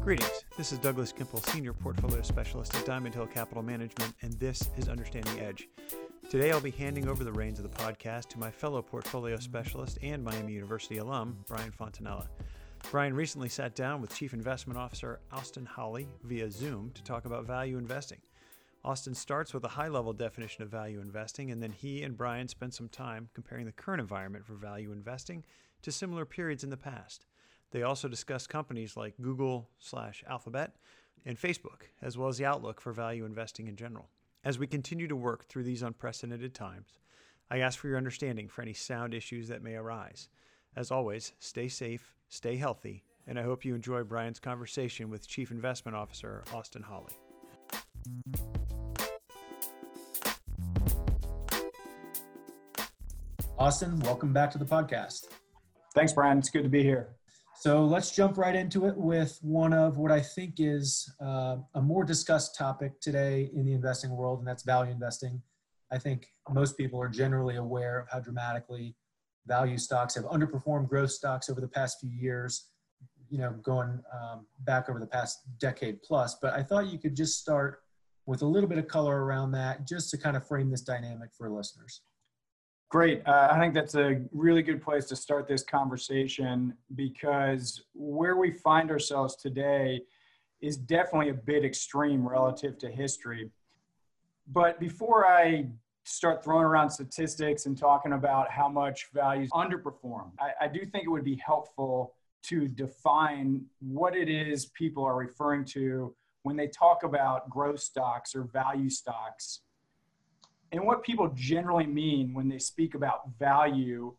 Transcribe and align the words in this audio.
Greetings. 0.00 0.44
This 0.56 0.72
is 0.72 0.78
Douglas 0.78 1.12
Kimple, 1.12 1.44
Senior 1.50 1.74
Portfolio 1.74 2.22
Specialist 2.22 2.74
at 2.74 2.86
Diamond 2.86 3.14
Hill 3.14 3.26
Capital 3.26 3.62
Management, 3.62 4.14
and 4.22 4.32
this 4.40 4.70
is 4.78 4.88
Understanding 4.88 5.38
Edge. 5.40 5.68
Today 6.30 6.50
I'll 6.50 6.60
be 6.60 6.70
handing 6.70 7.06
over 7.06 7.22
the 7.22 7.32
reins 7.32 7.58
of 7.58 7.64
the 7.64 7.76
podcast 7.76 8.28
to 8.30 8.38
my 8.38 8.50
fellow 8.50 8.80
portfolio 8.80 9.38
specialist 9.38 9.98
and 10.02 10.24
Miami 10.24 10.54
University 10.54 10.98
alum, 10.98 11.36
Brian 11.46 11.70
Fontanella. 11.70 12.28
Brian 12.90 13.14
recently 13.14 13.48
sat 13.48 13.74
down 13.74 14.00
with 14.00 14.14
Chief 14.14 14.32
Investment 14.32 14.78
Officer 14.78 15.20
Austin 15.30 15.66
Hawley 15.66 16.08
via 16.24 16.50
Zoom 16.50 16.90
to 16.94 17.02
talk 17.02 17.26
about 17.26 17.44
value 17.44 17.76
investing. 17.76 18.18
Austin 18.84 19.14
starts 19.14 19.52
with 19.52 19.64
a 19.64 19.68
high 19.68 19.88
level 19.88 20.14
definition 20.14 20.62
of 20.62 20.70
value 20.70 21.00
investing, 21.00 21.50
and 21.50 21.62
then 21.62 21.72
he 21.72 22.02
and 22.02 22.16
Brian 22.16 22.48
spend 22.48 22.72
some 22.72 22.88
time 22.88 23.28
comparing 23.34 23.66
the 23.66 23.72
current 23.72 24.00
environment 24.00 24.46
for 24.46 24.54
value 24.54 24.92
investing 24.92 25.44
to 25.82 25.92
similar 25.92 26.24
periods 26.24 26.64
in 26.64 26.70
the 26.70 26.76
past. 26.76 27.26
They 27.70 27.82
also 27.82 28.08
discuss 28.08 28.46
companies 28.46 28.96
like 28.96 29.14
Google 29.20 29.68
slash 29.78 30.24
Alphabet 30.28 30.74
and 31.24 31.38
Facebook, 31.38 31.82
as 32.02 32.18
well 32.18 32.28
as 32.28 32.38
the 32.38 32.44
outlook 32.44 32.80
for 32.80 32.92
value 32.92 33.24
investing 33.24 33.68
in 33.68 33.76
general. 33.76 34.08
As 34.42 34.58
we 34.58 34.66
continue 34.66 35.06
to 35.06 35.14
work 35.14 35.46
through 35.46 35.64
these 35.64 35.82
unprecedented 35.82 36.54
times, 36.54 36.98
I 37.50 37.58
ask 37.58 37.78
for 37.78 37.88
your 37.88 37.96
understanding 37.96 38.48
for 38.48 38.62
any 38.62 38.72
sound 38.72 39.14
issues 39.14 39.48
that 39.48 39.62
may 39.62 39.74
arise. 39.74 40.28
As 40.74 40.90
always, 40.90 41.32
stay 41.38 41.68
safe, 41.68 42.14
stay 42.28 42.56
healthy, 42.56 43.04
and 43.26 43.38
I 43.38 43.42
hope 43.42 43.64
you 43.64 43.74
enjoy 43.74 44.02
Brian's 44.02 44.40
conversation 44.40 45.10
with 45.10 45.28
Chief 45.28 45.50
Investment 45.50 45.96
Officer 45.96 46.42
Austin 46.52 46.82
Hawley. 46.82 47.12
Austin, 53.58 54.00
welcome 54.00 54.32
back 54.32 54.50
to 54.52 54.58
the 54.58 54.64
podcast. 54.64 55.26
Thanks, 55.94 56.12
Brian. 56.12 56.38
It's 56.38 56.50
good 56.50 56.62
to 56.62 56.68
be 56.68 56.82
here. 56.82 57.19
So 57.60 57.84
let's 57.84 58.10
jump 58.10 58.38
right 58.38 58.54
into 58.54 58.86
it 58.86 58.96
with 58.96 59.38
one 59.42 59.74
of 59.74 59.98
what 59.98 60.10
I 60.10 60.18
think 60.18 60.54
is 60.56 61.12
uh, 61.20 61.58
a 61.74 61.82
more 61.82 62.04
discussed 62.04 62.56
topic 62.56 62.98
today 63.02 63.50
in 63.54 63.66
the 63.66 63.74
investing 63.74 64.16
world, 64.16 64.38
and 64.38 64.48
that's 64.48 64.62
value 64.62 64.90
investing. 64.90 65.42
I 65.92 65.98
think 65.98 66.28
most 66.48 66.78
people 66.78 66.98
are 67.02 67.08
generally 67.10 67.56
aware 67.56 67.98
of 67.98 68.08
how 68.08 68.20
dramatically 68.20 68.96
value 69.46 69.76
stocks 69.76 70.14
have 70.14 70.24
underperformed 70.24 70.88
growth 70.88 71.10
stocks 71.10 71.50
over 71.50 71.60
the 71.60 71.68
past 71.68 72.00
few 72.00 72.08
years, 72.08 72.70
you 73.28 73.36
know, 73.36 73.50
going 73.62 74.00
um, 74.10 74.46
back 74.60 74.88
over 74.88 74.98
the 74.98 75.06
past 75.06 75.40
decade 75.58 76.02
plus. 76.02 76.36
But 76.40 76.54
I 76.54 76.62
thought 76.62 76.86
you 76.86 76.98
could 76.98 77.14
just 77.14 77.40
start 77.40 77.82
with 78.24 78.40
a 78.40 78.46
little 78.46 78.70
bit 78.70 78.78
of 78.78 78.88
color 78.88 79.22
around 79.22 79.52
that 79.52 79.86
just 79.86 80.08
to 80.12 80.16
kind 80.16 80.34
of 80.34 80.48
frame 80.48 80.70
this 80.70 80.80
dynamic 80.80 81.28
for 81.36 81.50
listeners. 81.50 82.00
Great. 82.90 83.22
Uh, 83.24 83.46
I 83.52 83.58
think 83.60 83.72
that's 83.72 83.94
a 83.94 84.20
really 84.32 84.62
good 84.62 84.82
place 84.82 85.04
to 85.06 85.16
start 85.16 85.46
this 85.46 85.62
conversation 85.62 86.74
because 86.96 87.84
where 87.94 88.36
we 88.36 88.50
find 88.50 88.90
ourselves 88.90 89.36
today 89.36 90.02
is 90.60 90.76
definitely 90.76 91.28
a 91.28 91.34
bit 91.34 91.64
extreme 91.64 92.28
relative 92.28 92.78
to 92.78 92.90
history. 92.90 93.48
But 94.48 94.80
before 94.80 95.24
I 95.24 95.68
start 96.02 96.42
throwing 96.42 96.64
around 96.64 96.90
statistics 96.90 97.66
and 97.66 97.78
talking 97.78 98.14
about 98.14 98.50
how 98.50 98.68
much 98.68 99.08
values 99.14 99.50
underperform, 99.52 100.32
I, 100.40 100.64
I 100.64 100.66
do 100.66 100.84
think 100.84 101.04
it 101.04 101.10
would 101.10 101.24
be 101.24 101.36
helpful 101.36 102.14
to 102.42 102.66
define 102.66 103.64
what 103.78 104.16
it 104.16 104.28
is 104.28 104.66
people 104.66 105.04
are 105.04 105.14
referring 105.14 105.64
to 105.66 106.12
when 106.42 106.56
they 106.56 106.66
talk 106.66 107.04
about 107.04 107.48
growth 107.50 107.78
stocks 107.78 108.34
or 108.34 108.42
value 108.42 108.90
stocks 108.90 109.60
and 110.72 110.84
what 110.84 111.02
people 111.02 111.30
generally 111.34 111.86
mean 111.86 112.32
when 112.32 112.48
they 112.48 112.58
speak 112.58 112.94
about 112.94 113.30
value 113.38 114.14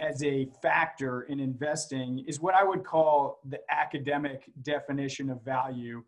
as 0.00 0.22
a 0.22 0.48
factor 0.62 1.22
in 1.22 1.38
investing 1.40 2.24
is 2.26 2.40
what 2.40 2.54
I 2.54 2.64
would 2.64 2.84
call 2.84 3.40
the 3.44 3.60
academic 3.70 4.50
definition 4.62 5.28
of 5.28 5.44
value, 5.44 6.02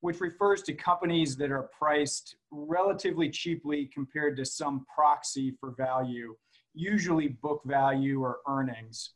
which 0.00 0.20
refers 0.20 0.62
to 0.62 0.72
companies 0.72 1.36
that 1.36 1.52
are 1.52 1.70
priced 1.78 2.36
relatively 2.50 3.30
cheaply 3.30 3.88
compared 3.94 4.36
to 4.38 4.44
some 4.44 4.84
proxy 4.92 5.54
for 5.60 5.70
value, 5.76 6.34
usually 6.74 7.28
book 7.28 7.62
value 7.64 8.20
or 8.20 8.38
earnings. 8.48 9.10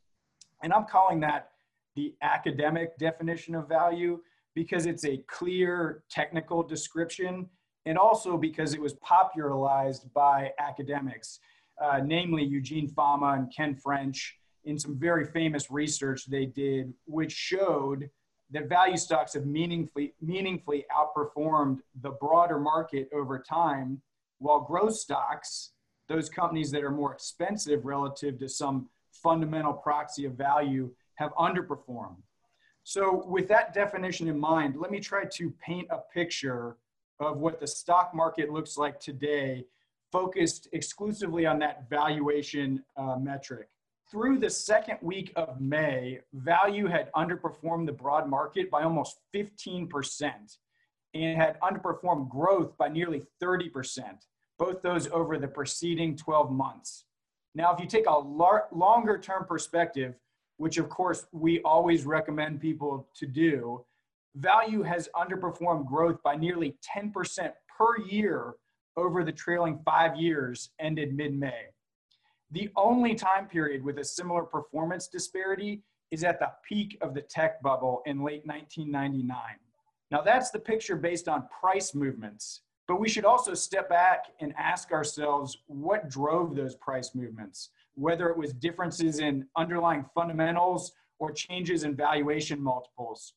And 0.62 0.72
I'm 0.72 0.84
calling 0.84 1.18
that 1.20 1.50
the 1.96 2.14
academic 2.22 2.96
definition 2.98 3.56
of 3.56 3.68
value 3.68 4.20
because 4.54 4.86
it's 4.86 5.04
a 5.04 5.18
clear 5.26 6.04
technical 6.08 6.62
description 6.62 7.48
and 7.86 7.96
also 7.98 8.36
because 8.36 8.74
it 8.74 8.80
was 8.80 8.94
popularized 8.94 10.12
by 10.12 10.52
academics, 10.58 11.40
uh, 11.80 12.00
namely 12.04 12.44
Eugene 12.44 12.88
Fama 12.88 13.34
and 13.38 13.52
Ken 13.54 13.74
French, 13.74 14.36
in 14.64 14.78
some 14.78 14.98
very 14.98 15.24
famous 15.24 15.70
research 15.70 16.26
they 16.26 16.44
did, 16.44 16.92
which 17.06 17.32
showed 17.32 18.10
that 18.50 18.68
value 18.68 18.96
stocks 18.96 19.34
have 19.34 19.46
meaningfully, 19.46 20.12
meaningfully 20.20 20.84
outperformed 20.94 21.78
the 22.02 22.10
broader 22.10 22.58
market 22.58 23.08
over 23.12 23.38
time, 23.38 24.00
while 24.38 24.60
growth 24.60 24.94
stocks, 24.94 25.72
those 26.08 26.28
companies 26.28 26.70
that 26.72 26.82
are 26.82 26.90
more 26.90 27.12
expensive 27.12 27.84
relative 27.84 28.38
to 28.38 28.48
some 28.48 28.88
fundamental 29.12 29.72
proxy 29.72 30.24
of 30.24 30.32
value, 30.32 30.90
have 31.14 31.32
underperformed. 31.34 32.16
So, 32.82 33.24
with 33.26 33.46
that 33.48 33.72
definition 33.72 34.26
in 34.28 34.38
mind, 34.38 34.76
let 34.76 34.90
me 34.90 35.00
try 35.00 35.24
to 35.24 35.50
paint 35.64 35.86
a 35.90 35.98
picture 36.12 36.76
of 37.20 37.38
what 37.38 37.60
the 37.60 37.66
stock 37.66 38.14
market 38.14 38.50
looks 38.50 38.76
like 38.76 38.98
today, 38.98 39.66
focused 40.10 40.68
exclusively 40.72 41.46
on 41.46 41.58
that 41.60 41.88
valuation 41.88 42.82
uh, 42.96 43.16
metric. 43.16 43.68
Through 44.10 44.38
the 44.38 44.50
second 44.50 44.98
week 45.02 45.32
of 45.36 45.60
May, 45.60 46.20
value 46.32 46.86
had 46.86 47.12
underperformed 47.12 47.86
the 47.86 47.92
broad 47.92 48.28
market 48.28 48.70
by 48.70 48.82
almost 48.82 49.20
15% 49.32 50.32
and 51.14 51.36
had 51.36 51.60
underperformed 51.60 52.28
growth 52.28 52.76
by 52.76 52.88
nearly 52.88 53.22
30%, 53.40 53.70
both 54.58 54.82
those 54.82 55.06
over 55.08 55.38
the 55.38 55.46
preceding 55.46 56.16
12 56.16 56.50
months. 56.50 57.04
Now, 57.54 57.72
if 57.72 57.80
you 57.80 57.86
take 57.86 58.06
a 58.06 58.18
lar- 58.18 58.66
longer 58.72 59.18
term 59.18 59.44
perspective, 59.44 60.14
which 60.56 60.76
of 60.78 60.88
course 60.88 61.26
we 61.32 61.60
always 61.62 62.04
recommend 62.04 62.60
people 62.60 63.08
to 63.14 63.26
do, 63.26 63.84
value 64.36 64.82
has 64.82 65.08
underperformed 65.14 65.86
growth 65.86 66.22
by 66.22 66.36
nearly 66.36 66.76
10% 66.96 67.52
per 67.76 67.98
year 68.06 68.54
over 68.96 69.24
the 69.24 69.32
trailing 69.32 69.80
five 69.84 70.16
years 70.16 70.70
ended 70.78 71.14
mid 71.14 71.38
May. 71.38 71.66
The 72.50 72.68
only 72.76 73.14
time 73.14 73.46
period 73.46 73.82
with 73.84 73.98
a 73.98 74.04
similar 74.04 74.42
performance 74.42 75.06
disparity 75.06 75.82
is 76.10 76.24
at 76.24 76.40
the 76.40 76.50
peak 76.68 76.98
of 77.00 77.14
the 77.14 77.22
tech 77.22 77.62
bubble 77.62 78.02
in 78.06 78.24
late 78.24 78.44
1999. 78.44 79.38
Now, 80.10 80.22
that's 80.22 80.50
the 80.50 80.58
picture 80.58 80.96
based 80.96 81.28
on 81.28 81.46
price 81.60 81.94
movements, 81.94 82.62
but 82.88 82.98
we 82.98 83.08
should 83.08 83.24
also 83.24 83.54
step 83.54 83.88
back 83.88 84.24
and 84.40 84.52
ask 84.58 84.90
ourselves 84.90 85.58
what 85.68 86.08
drove 86.08 86.56
those 86.56 86.74
price 86.74 87.14
movements, 87.14 87.70
whether 87.94 88.28
it 88.28 88.36
was 88.36 88.52
differences 88.52 89.20
in 89.20 89.46
underlying 89.56 90.04
fundamentals 90.12 90.92
or 91.20 91.30
changes 91.30 91.84
in 91.84 91.94
valuation 91.94 92.60
multiples. 92.60 93.34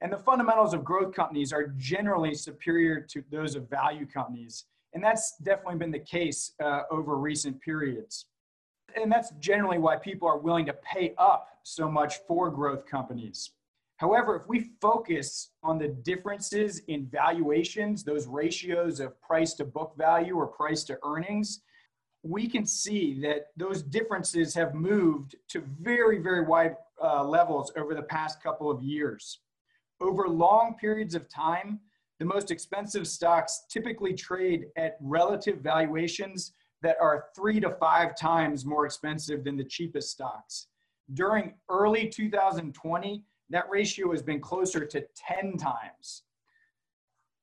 And 0.00 0.12
the 0.12 0.18
fundamentals 0.18 0.74
of 0.74 0.84
growth 0.84 1.12
companies 1.12 1.52
are 1.52 1.68
generally 1.76 2.34
superior 2.34 3.00
to 3.00 3.24
those 3.30 3.56
of 3.56 3.68
value 3.68 4.06
companies. 4.06 4.64
And 4.94 5.02
that's 5.02 5.36
definitely 5.42 5.76
been 5.76 5.90
the 5.90 5.98
case 5.98 6.52
uh, 6.62 6.82
over 6.90 7.16
recent 7.16 7.60
periods. 7.60 8.26
And 8.96 9.10
that's 9.10 9.32
generally 9.40 9.78
why 9.78 9.96
people 9.96 10.28
are 10.28 10.38
willing 10.38 10.66
to 10.66 10.72
pay 10.72 11.14
up 11.18 11.48
so 11.62 11.90
much 11.90 12.18
for 12.26 12.50
growth 12.50 12.86
companies. 12.86 13.50
However, 13.98 14.36
if 14.36 14.46
we 14.46 14.70
focus 14.80 15.50
on 15.62 15.76
the 15.76 15.88
differences 15.88 16.82
in 16.86 17.06
valuations, 17.06 18.04
those 18.04 18.26
ratios 18.26 19.00
of 19.00 19.20
price 19.20 19.54
to 19.54 19.64
book 19.64 19.94
value 19.98 20.36
or 20.36 20.46
price 20.46 20.84
to 20.84 20.98
earnings, 21.04 21.62
we 22.22 22.48
can 22.48 22.64
see 22.64 23.20
that 23.22 23.48
those 23.56 23.82
differences 23.82 24.54
have 24.54 24.74
moved 24.74 25.34
to 25.48 25.62
very, 25.80 26.18
very 26.18 26.44
wide 26.44 26.76
uh, 27.02 27.24
levels 27.24 27.72
over 27.76 27.94
the 27.94 28.02
past 28.02 28.40
couple 28.40 28.70
of 28.70 28.82
years. 28.82 29.40
Over 30.00 30.28
long 30.28 30.76
periods 30.80 31.14
of 31.14 31.28
time, 31.28 31.80
the 32.18 32.24
most 32.24 32.50
expensive 32.50 33.06
stocks 33.06 33.64
typically 33.68 34.14
trade 34.14 34.66
at 34.76 34.96
relative 35.00 35.58
valuations 35.58 36.52
that 36.82 36.96
are 37.00 37.26
three 37.34 37.60
to 37.60 37.70
five 37.70 38.16
times 38.16 38.64
more 38.64 38.86
expensive 38.86 39.44
than 39.44 39.56
the 39.56 39.64
cheapest 39.64 40.10
stocks. 40.10 40.68
During 41.14 41.54
early 41.68 42.08
2020, 42.08 43.24
that 43.50 43.68
ratio 43.70 44.10
has 44.12 44.22
been 44.22 44.40
closer 44.40 44.84
to 44.84 45.06
10 45.16 45.56
times. 45.56 46.22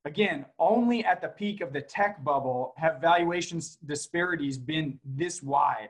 Again, 0.05 0.45
only 0.59 1.03
at 1.03 1.19
the 1.19 1.29
peak 1.29 1.61
of 1.61 1.73
the 1.73 1.81
tech 1.81 2.23
bubble 2.23 2.73
have 2.77 3.01
valuations 3.01 3.77
disparities 3.85 4.57
been 4.57 4.99
this 5.03 5.41
wide. 5.41 5.89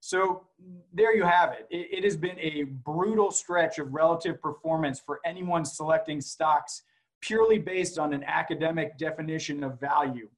So 0.00 0.46
there 0.92 1.14
you 1.14 1.24
have 1.24 1.52
it. 1.52 1.66
it. 1.70 1.98
It 1.98 2.04
has 2.04 2.16
been 2.16 2.38
a 2.38 2.64
brutal 2.64 3.30
stretch 3.30 3.78
of 3.78 3.92
relative 3.92 4.40
performance 4.40 4.98
for 4.98 5.20
anyone 5.24 5.64
selecting 5.64 6.20
stocks 6.20 6.82
purely 7.20 7.58
based 7.58 7.98
on 7.98 8.14
an 8.14 8.24
academic 8.24 8.96
definition 8.96 9.62
of 9.62 9.78
value. 9.78 10.28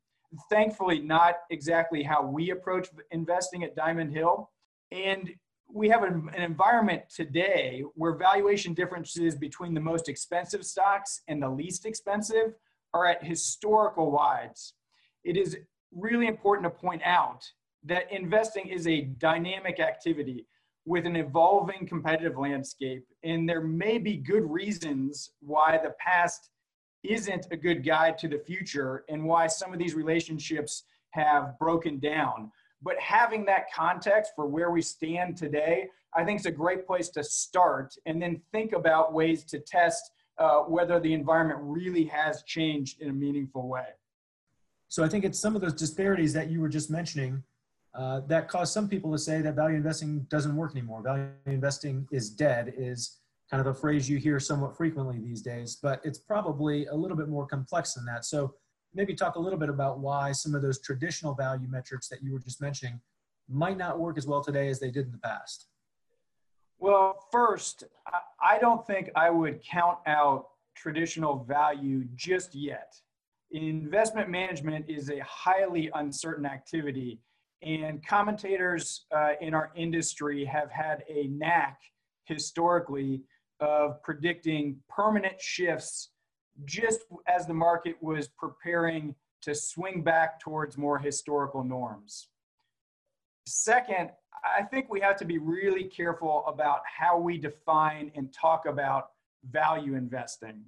Thankfully, 0.50 0.99
not 0.99 1.37
exactly 1.50 2.03
how 2.03 2.26
we 2.26 2.50
approach 2.50 2.88
investing 3.12 3.62
at 3.62 3.76
Diamond 3.76 4.12
Hill. 4.12 4.50
And 4.91 5.31
we 5.73 5.88
have 5.88 6.03
an, 6.03 6.29
an, 6.35 6.43
environment 6.43 7.03
today 7.14 7.82
where 7.94 8.14
valuation 8.14 8.75
differences 8.75 9.37
between 9.37 9.75
the 9.75 9.81
most 9.81 10.09
expensive 10.09 10.64
stocks 10.64 11.23
and 11.29 11.43
the 11.43 11.49
least 11.49 11.87
expensive 11.87 12.55
are 12.93 13.06
at 13.06 13.25
historical 13.25 14.11
wides. 14.11 14.75
It 15.25 15.37
is 15.37 15.56
really 15.94 16.26
important 16.26 16.64
to 16.64 16.70
point 16.70 17.03
out 17.05 17.44
that 17.84 18.11
investing 18.12 18.69
is 18.69 18.87
a 18.87 19.02
dynamic 19.02 19.81
activity 19.81 20.46
with 20.84 21.06
an 21.06 21.17
evolving 21.17 21.87
competitive 21.87 22.37
landscape, 22.37 23.05
and 23.23 23.49
there 23.49 23.61
may 23.61 23.99
be 23.99 24.17
good 24.17 24.49
reasons 24.50 25.31
why 25.40 25.79
the 25.79 25.94
past 25.99 26.50
isn't 27.02 27.46
a 27.50 27.56
good 27.56 27.84
guide 27.84 28.19
to 28.19 28.29
the 28.29 28.38
future 28.38 29.05
and 29.08 29.25
why 29.25 29.46
some 29.46 29.73
of 29.73 29.79
these 29.79 29.94
relationships 29.94 30.84
have 31.11 31.58
broken 31.58 31.99
down. 31.99 32.50
But 32.81 32.99
having 32.99 33.44
that 33.46 33.73
context 33.73 34.32
for 34.35 34.46
where 34.46 34.70
we 34.70 34.82
stand 34.82 35.37
today, 35.37 35.88
I 36.14 36.25
think 36.25 36.40
is 36.40 36.46
a 36.46 36.52
great 36.52 36.87
place 36.87 37.08
to 37.11 37.25
start 37.25 37.94
and 38.06 38.20
then 38.20 38.40
think 38.52 38.73
about 38.73 39.12
ways 39.12 39.44
to 39.44 39.58
test 39.61 40.11
uh, 40.38 40.61
whether 40.61 40.99
the 40.99 41.12
environment 41.12 41.61
really 41.62 42.05
has 42.05 42.43
changed 42.43 43.00
in 43.00 43.11
a 43.11 43.12
meaningful 43.12 43.69
way. 43.69 43.87
So 44.88 45.05
I 45.05 45.08
think 45.08 45.25
it's 45.25 45.38
some 45.38 45.55
of 45.55 45.62
those 45.62 45.75
disparities 45.75 46.32
that 46.32 46.50
you 46.50 46.61
were 46.61 46.69
just 46.69 46.90
mentioning 46.90 47.43
uh, 47.94 48.20
that 48.26 48.48
caused 48.48 48.72
some 48.72 48.88
people 48.88 49.12
to 49.12 49.18
say 49.18 49.42
that 49.42 49.54
value 49.54 49.76
investing 49.76 50.20
doesn't 50.30 50.56
work 50.56 50.72
anymore. 50.72 51.02
Value 51.02 51.28
investing 51.46 52.06
is 52.10 52.30
dead 52.30 52.72
is 52.76 53.18
kind 53.50 53.60
of 53.60 53.66
a 53.66 53.74
phrase 53.74 54.08
you 54.08 54.16
hear 54.16 54.40
somewhat 54.40 54.76
frequently 54.76 55.18
these 55.18 55.42
days, 55.42 55.76
but 55.82 56.00
it's 56.04 56.18
probably 56.18 56.86
a 56.86 56.94
little 56.94 57.16
bit 57.16 57.28
more 57.28 57.46
complex 57.46 57.92
than 57.92 58.04
that. 58.06 58.24
So 58.24 58.54
maybe 58.94 59.14
talk 59.14 59.36
a 59.36 59.40
little 59.40 59.58
bit 59.58 59.68
about 59.68 59.98
why 59.98 60.32
some 60.32 60.54
of 60.54 60.62
those 60.62 60.80
traditional 60.80 61.34
value 61.34 61.68
metrics 61.68 62.08
that 62.08 62.22
you 62.22 62.32
were 62.32 62.38
just 62.38 62.62
mentioning 62.62 62.98
might 63.48 63.76
not 63.76 63.98
work 63.98 64.16
as 64.16 64.26
well 64.26 64.42
today 64.42 64.68
as 64.68 64.80
they 64.80 64.90
did 64.90 65.06
in 65.06 65.12
the 65.12 65.18
past. 65.18 65.66
Well, 66.78 67.26
first, 67.30 67.84
I 68.42 68.58
don't 68.58 68.86
think 68.86 69.10
I 69.14 69.28
would 69.28 69.62
count 69.62 69.98
out 70.06 70.48
traditional 70.74 71.44
value 71.44 72.04
just 72.14 72.54
yet. 72.54 72.94
Investment 73.50 74.30
management 74.30 74.86
is 74.88 75.10
a 75.10 75.20
highly 75.20 75.90
uncertain 75.94 76.46
activity 76.46 77.20
and 77.62 78.05
commentators 78.06 79.06
uh, 79.14 79.32
in 79.41 79.55
our 79.55 79.70
industry 79.76 80.44
have 80.44 80.70
had 80.70 81.05
a 81.09 81.29
knack 81.29 81.79
historically 82.25 83.23
of 83.61 84.03
predicting 84.03 84.76
permanent 84.88 85.41
shifts 85.41 86.11
just 86.64 87.00
as 87.26 87.47
the 87.47 87.55
market 87.55 87.97
was 88.00 88.29
preparing 88.29 89.14
to 89.43 89.55
swing 89.55 90.03
back 90.03 90.41
towards 90.41 90.76
more 90.76 90.99
historical 90.99 91.64
norms. 91.64 92.29
Second, 93.47 94.11
I 94.44 94.62
think 94.62 94.91
we 94.91 95.00
have 95.00 95.17
to 95.17 95.25
be 95.25 95.38
really 95.38 95.85
careful 95.85 96.44
about 96.47 96.81
how 96.85 97.19
we 97.19 97.38
define 97.38 98.11
and 98.14 98.32
talk 98.32 98.67
about 98.67 99.11
value 99.50 99.94
investing. 99.94 100.64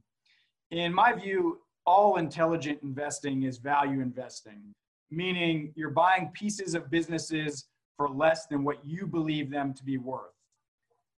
In 0.70 0.92
my 0.92 1.12
view, 1.12 1.60
all 1.86 2.16
intelligent 2.16 2.80
investing 2.82 3.42
is 3.42 3.58
value 3.58 4.00
investing 4.00 4.74
meaning 5.10 5.72
you're 5.76 5.90
buying 5.90 6.30
pieces 6.34 6.74
of 6.74 6.90
businesses 6.90 7.66
for 7.96 8.08
less 8.08 8.46
than 8.46 8.64
what 8.64 8.84
you 8.84 9.06
believe 9.06 9.50
them 9.50 9.72
to 9.74 9.84
be 9.84 9.98
worth. 9.98 10.32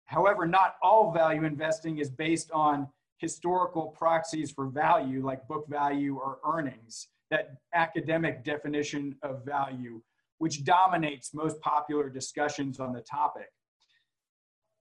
However, 0.04 0.46
not 0.46 0.76
all 0.82 1.12
value 1.12 1.44
investing 1.44 1.98
is 1.98 2.10
based 2.10 2.50
on 2.52 2.88
historical 3.18 3.86
proxies 3.88 4.50
for 4.50 4.66
value 4.66 5.24
like 5.24 5.46
book 5.48 5.66
value 5.68 6.16
or 6.16 6.38
earnings, 6.46 7.08
that 7.30 7.56
academic 7.74 8.44
definition 8.44 9.16
of 9.22 9.44
value, 9.44 10.00
which 10.38 10.64
dominates 10.64 11.34
most 11.34 11.60
popular 11.60 12.08
discussions 12.08 12.78
on 12.78 12.92
the 12.92 13.00
topic. 13.00 13.48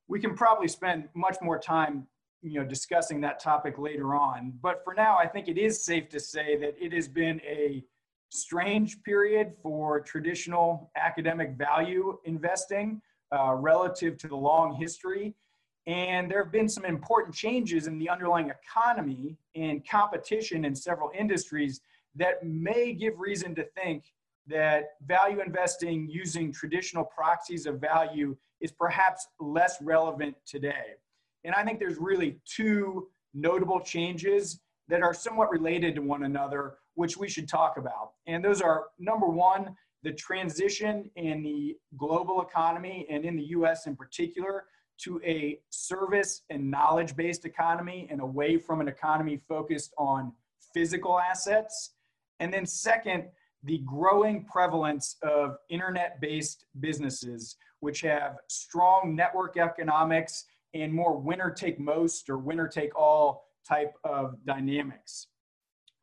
We 0.07 0.19
can 0.19 0.35
probably 0.35 0.67
spend 0.67 1.09
much 1.15 1.37
more 1.41 1.57
time 1.57 2.07
you 2.41 2.59
know, 2.59 2.65
discussing 2.65 3.21
that 3.21 3.39
topic 3.39 3.79
later 3.79 4.13
on, 4.13 4.53
but 4.61 4.83
for 4.83 4.93
now, 4.93 5.17
I 5.17 5.25
think 5.25 5.47
it 5.47 5.57
is 5.57 5.83
safe 5.83 6.09
to 6.09 6.19
say 6.19 6.55
that 6.57 6.75
it 6.79 6.93
has 6.93 7.07
been 7.07 7.41
a 7.41 7.83
strange 8.35 9.01
period 9.03 9.53
for 9.61 9.99
traditional 10.01 10.91
academic 10.95 11.51
value 11.57 12.17
investing 12.25 13.01
uh, 13.31 13.53
relative 13.53 14.17
to 14.17 14.27
the 14.27 14.35
long 14.35 14.75
history. 14.75 15.33
And 15.87 16.29
there 16.29 16.43
have 16.43 16.51
been 16.51 16.69
some 16.69 16.85
important 16.85 17.35
changes 17.35 17.87
in 17.87 17.99
the 17.99 18.09
underlying 18.09 18.49
economy 18.49 19.37
and 19.55 19.87
competition 19.87 20.65
in 20.65 20.75
several 20.75 21.11
industries 21.17 21.81
that 22.15 22.43
may 22.43 22.93
give 22.93 23.19
reason 23.19 23.53
to 23.55 23.63
think 23.63 24.03
that 24.47 24.91
value 25.05 25.41
investing 25.41 26.07
using 26.09 26.51
traditional 26.51 27.03
proxies 27.03 27.65
of 27.65 27.79
value 27.79 28.35
is 28.61 28.71
perhaps 28.71 29.27
less 29.39 29.81
relevant 29.81 30.35
today. 30.45 30.95
And 31.43 31.53
I 31.53 31.63
think 31.63 31.79
there's 31.79 31.97
really 31.97 32.37
two 32.45 33.07
notable 33.33 33.79
changes 33.79 34.59
that 34.87 35.01
are 35.01 35.13
somewhat 35.13 35.51
related 35.51 35.95
to 35.95 36.01
one 36.01 36.23
another, 36.23 36.75
which 36.95 37.17
we 37.17 37.29
should 37.29 37.47
talk 37.47 37.77
about. 37.77 38.11
And 38.27 38.43
those 38.43 38.61
are 38.61 38.85
number 38.99 39.27
one, 39.27 39.75
the 40.03 40.13
transition 40.13 41.09
in 41.15 41.43
the 41.43 41.77
global 41.97 42.41
economy 42.41 43.05
and 43.09 43.25
in 43.25 43.35
the 43.35 43.43
US 43.47 43.87
in 43.87 43.95
particular 43.95 44.65
to 44.97 45.21
a 45.23 45.59
service 45.69 46.43
and 46.49 46.71
knowledge 46.71 47.15
based 47.15 47.45
economy 47.45 48.07
and 48.09 48.21
away 48.21 48.57
from 48.57 48.81
an 48.81 48.87
economy 48.87 49.41
focused 49.47 49.93
on 49.97 50.31
physical 50.73 51.19
assets. 51.19 51.91
And 52.39 52.53
then, 52.53 52.65
second, 52.65 53.25
the 53.63 53.79
growing 53.79 54.45
prevalence 54.45 55.17
of 55.23 55.57
internet 55.69 56.21
based 56.21 56.65
businesses, 56.79 57.57
which 57.79 58.01
have 58.01 58.37
strong 58.47 59.15
network 59.15 59.57
economics 59.57 60.45
and 60.73 60.93
more 60.93 61.17
winner 61.17 61.49
take 61.49 61.79
most 61.79 62.29
or 62.29 62.37
winner 62.37 62.67
take 62.67 62.95
all 62.97 63.45
type 63.67 63.93
of 64.03 64.35
dynamics. 64.45 65.27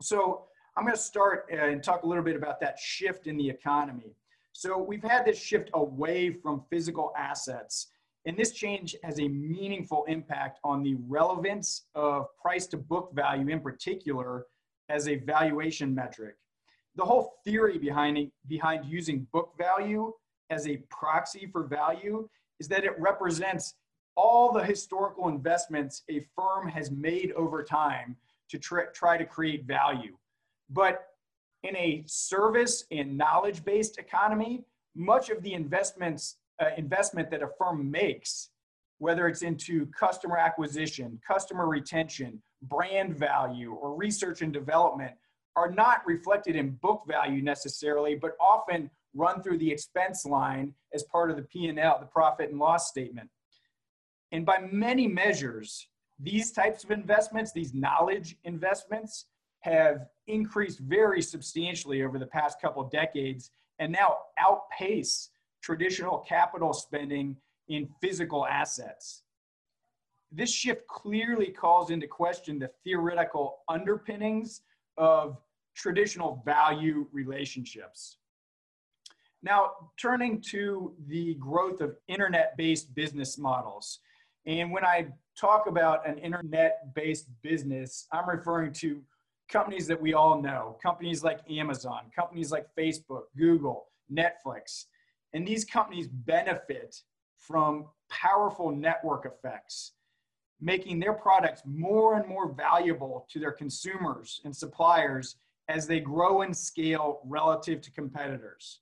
So 0.00 0.46
I'm 0.76 0.84
going 0.84 0.96
to 0.96 1.00
start 1.00 1.46
uh, 1.52 1.66
and 1.66 1.82
talk 1.82 2.02
a 2.02 2.06
little 2.06 2.24
bit 2.24 2.34
about 2.34 2.58
that 2.60 2.78
shift 2.78 3.26
in 3.26 3.36
the 3.36 3.48
economy. 3.48 4.14
So 4.52 4.78
we've 4.78 5.02
had 5.02 5.26
this 5.26 5.38
shift 5.38 5.70
away 5.74 6.30
from 6.30 6.64
physical 6.70 7.12
assets, 7.16 7.88
and 8.24 8.36
this 8.36 8.52
change 8.52 8.96
has 9.02 9.18
a 9.20 9.28
meaningful 9.28 10.04
impact 10.08 10.60
on 10.64 10.82
the 10.82 10.94
relevance 11.06 11.86
of 11.94 12.26
price 12.40 12.66
to 12.68 12.78
book 12.78 13.10
value 13.14 13.48
in 13.48 13.60
particular 13.60 14.46
as 14.88 15.08
a 15.08 15.16
valuation 15.16 15.94
metric. 15.94 16.36
The 16.96 17.04
whole 17.04 17.34
theory 17.44 17.78
behind, 17.78 18.30
behind 18.46 18.86
using 18.86 19.26
book 19.32 19.52
value 19.58 20.12
as 20.50 20.66
a 20.66 20.78
proxy 20.90 21.48
for 21.50 21.64
value 21.64 22.28
is 22.60 22.68
that 22.68 22.84
it 22.84 22.98
represents 22.98 23.74
all 24.16 24.52
the 24.52 24.64
historical 24.64 25.28
investments 25.28 26.02
a 26.10 26.20
firm 26.36 26.68
has 26.68 26.90
made 26.90 27.32
over 27.32 27.62
time 27.62 28.16
to 28.50 28.58
try 28.58 29.16
to 29.16 29.24
create 29.24 29.64
value. 29.64 30.14
But 30.72 31.06
in 31.62 31.76
a 31.76 32.02
service 32.06 32.84
and 32.90 33.16
knowledge 33.16 33.64
based 33.64 33.98
economy, 33.98 34.64
much 34.94 35.30
of 35.30 35.42
the 35.42 35.54
investments, 35.54 36.36
uh, 36.60 36.70
investment 36.76 37.30
that 37.30 37.42
a 37.42 37.48
firm 37.58 37.90
makes, 37.90 38.50
whether 38.98 39.28
it's 39.28 39.42
into 39.42 39.86
customer 39.86 40.38
acquisition, 40.38 41.20
customer 41.26 41.68
retention, 41.68 42.42
brand 42.62 43.16
value, 43.16 43.72
or 43.72 43.94
research 43.94 44.42
and 44.42 44.52
development, 44.52 45.12
are 45.56 45.70
not 45.70 46.06
reflected 46.06 46.56
in 46.56 46.70
book 46.70 47.02
value 47.06 47.42
necessarily, 47.42 48.14
but 48.14 48.32
often 48.40 48.90
run 49.14 49.42
through 49.42 49.58
the 49.58 49.70
expense 49.70 50.24
line 50.24 50.72
as 50.94 51.02
part 51.04 51.30
of 51.30 51.36
the 51.36 51.42
P&L, 51.42 51.98
the 52.00 52.06
profit 52.06 52.50
and 52.50 52.58
loss 52.58 52.88
statement. 52.88 53.28
And 54.30 54.46
by 54.46 54.60
many 54.70 55.06
measures, 55.06 55.86
these 56.18 56.52
types 56.52 56.84
of 56.84 56.90
investments, 56.90 57.52
these 57.52 57.74
knowledge 57.74 58.36
investments, 58.44 59.26
have 59.62 60.06
increased 60.26 60.80
very 60.80 61.22
substantially 61.22 62.02
over 62.02 62.18
the 62.18 62.26
past 62.26 62.60
couple 62.60 62.82
decades 62.84 63.50
and 63.78 63.90
now 63.90 64.18
outpace 64.38 65.30
traditional 65.62 66.18
capital 66.18 66.72
spending 66.72 67.36
in 67.68 67.88
physical 68.00 68.46
assets. 68.46 69.22
This 70.30 70.52
shift 70.52 70.86
clearly 70.86 71.48
calls 71.48 71.90
into 71.90 72.06
question 72.06 72.58
the 72.58 72.70
theoretical 72.84 73.58
underpinnings 73.68 74.62
of 74.96 75.38
traditional 75.74 76.42
value 76.44 77.06
relationships. 77.12 78.18
Now, 79.42 79.72
turning 80.00 80.40
to 80.42 80.94
the 81.08 81.34
growth 81.34 81.80
of 81.80 81.96
internet 82.08 82.56
based 82.56 82.94
business 82.94 83.38
models. 83.38 84.00
And 84.46 84.70
when 84.70 84.84
I 84.84 85.08
talk 85.36 85.66
about 85.66 86.06
an 86.06 86.18
internet 86.18 86.94
based 86.94 87.28
business, 87.42 88.06
I'm 88.12 88.28
referring 88.28 88.72
to 88.74 89.02
companies 89.52 89.86
that 89.86 90.00
we 90.00 90.14
all 90.14 90.40
know, 90.40 90.78
companies 90.82 91.22
like 91.22 91.40
Amazon, 91.50 92.10
companies 92.14 92.50
like 92.50 92.66
Facebook, 92.76 93.24
Google, 93.36 93.86
Netflix. 94.10 94.86
And 95.34 95.46
these 95.46 95.64
companies 95.64 96.08
benefit 96.08 97.02
from 97.38 97.86
powerful 98.10 98.70
network 98.70 99.26
effects, 99.26 99.92
making 100.60 100.98
their 100.98 101.12
products 101.12 101.62
more 101.66 102.16
and 102.16 102.26
more 102.26 102.52
valuable 102.52 103.26
to 103.30 103.38
their 103.38 103.52
consumers 103.52 104.40
and 104.44 104.56
suppliers 104.56 105.36
as 105.68 105.86
they 105.86 106.00
grow 106.00 106.42
and 106.42 106.56
scale 106.56 107.20
relative 107.24 107.80
to 107.82 107.90
competitors. 107.92 108.80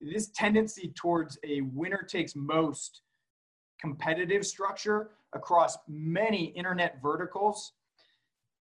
This 0.00 0.28
tendency 0.28 0.92
towards 0.94 1.38
a 1.44 1.62
winner 1.62 2.02
takes 2.02 2.34
most 2.36 3.02
competitive 3.80 4.46
structure 4.46 5.10
across 5.32 5.76
many 5.88 6.46
internet 6.46 7.00
verticals 7.02 7.72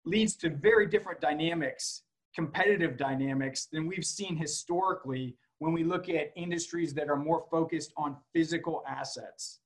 leads 0.06 0.36
to 0.38 0.50
very 0.50 0.88
different 0.88 1.22
dynamics, 1.22 2.04
competitive 2.36 2.98
dynamics 2.98 3.68
than 3.72 3.88
we've 3.88 4.06
seen 4.06 4.36
historically 4.36 5.36
when 5.60 5.74
we 5.74 5.84
look 5.84 6.10
at 6.10 6.34
industries 6.36 6.94
that 6.94 7.10
are 7.10 7.16
more 7.16 7.46
focused 7.50 7.94
on 7.96 8.18
physical 8.34 8.84
assets. 8.88 9.60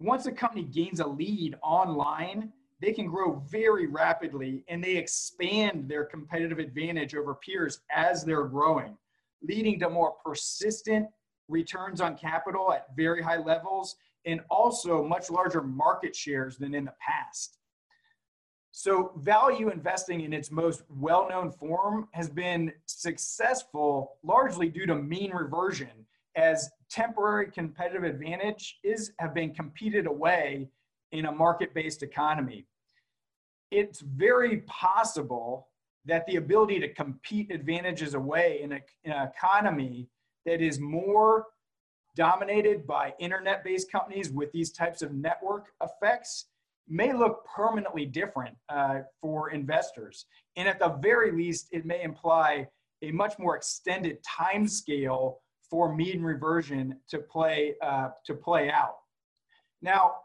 Once 0.00 0.26
a 0.26 0.32
company 0.32 0.64
gains 0.64 1.00
a 1.00 1.06
lead 1.06 1.54
online, 1.62 2.52
they 2.80 2.92
can 2.92 3.06
grow 3.06 3.42
very 3.50 3.86
rapidly 3.86 4.64
and 4.68 4.82
they 4.82 4.96
expand 4.96 5.88
their 5.88 6.04
competitive 6.04 6.58
advantage 6.58 7.14
over 7.14 7.34
peers 7.34 7.80
as 7.94 8.24
they're 8.24 8.44
growing, 8.44 8.96
leading 9.42 9.78
to 9.78 9.90
more 9.90 10.14
persistent 10.24 11.06
returns 11.48 12.00
on 12.00 12.16
capital 12.16 12.72
at 12.72 12.86
very 12.96 13.22
high 13.22 13.36
levels 13.36 13.96
and 14.26 14.40
also 14.50 15.04
much 15.04 15.30
larger 15.30 15.62
market 15.62 16.14
shares 16.14 16.56
than 16.56 16.74
in 16.74 16.84
the 16.84 16.94
past. 17.00 17.59
So, 18.72 19.12
value 19.16 19.70
investing 19.70 20.20
in 20.20 20.32
its 20.32 20.50
most 20.50 20.84
well 20.88 21.26
known 21.28 21.50
form 21.50 22.08
has 22.12 22.30
been 22.30 22.72
successful 22.86 24.16
largely 24.22 24.68
due 24.68 24.86
to 24.86 24.94
mean 24.94 25.32
reversion, 25.32 26.06
as 26.36 26.70
temporary 26.88 27.50
competitive 27.50 28.04
advantage 28.04 28.78
is, 28.84 29.12
have 29.18 29.34
been 29.34 29.52
competed 29.52 30.06
away 30.06 30.68
in 31.12 31.26
a 31.26 31.32
market 31.32 31.74
based 31.74 32.02
economy. 32.02 32.66
It's 33.70 34.00
very 34.00 34.58
possible 34.58 35.68
that 36.06 36.24
the 36.26 36.36
ability 36.36 36.80
to 36.80 36.92
compete 36.94 37.50
advantages 37.50 38.14
away 38.14 38.60
in, 38.62 38.72
a, 38.72 38.80
in 39.04 39.12
an 39.12 39.28
economy 39.28 40.08
that 40.46 40.60
is 40.60 40.80
more 40.80 41.46
dominated 42.16 42.86
by 42.86 43.14
internet 43.18 43.62
based 43.64 43.90
companies 43.90 44.30
with 44.30 44.50
these 44.52 44.70
types 44.70 45.02
of 45.02 45.12
network 45.12 45.72
effects 45.82 46.46
may 46.90 47.12
look 47.12 47.46
permanently 47.46 48.04
different 48.04 48.56
uh, 48.68 49.00
for 49.20 49.50
investors. 49.50 50.26
And 50.56 50.68
at 50.68 50.78
the 50.78 50.98
very 51.00 51.30
least, 51.30 51.68
it 51.70 51.86
may 51.86 52.02
imply 52.02 52.66
a 53.02 53.12
much 53.12 53.38
more 53.38 53.56
extended 53.56 54.18
time 54.24 54.66
scale 54.66 55.38
for 55.70 55.94
mean 55.94 56.22
reversion 56.22 56.96
to 57.08 57.18
play, 57.18 57.74
uh, 57.80 58.08
to 58.26 58.34
play 58.34 58.70
out. 58.70 58.96
Now, 59.80 60.16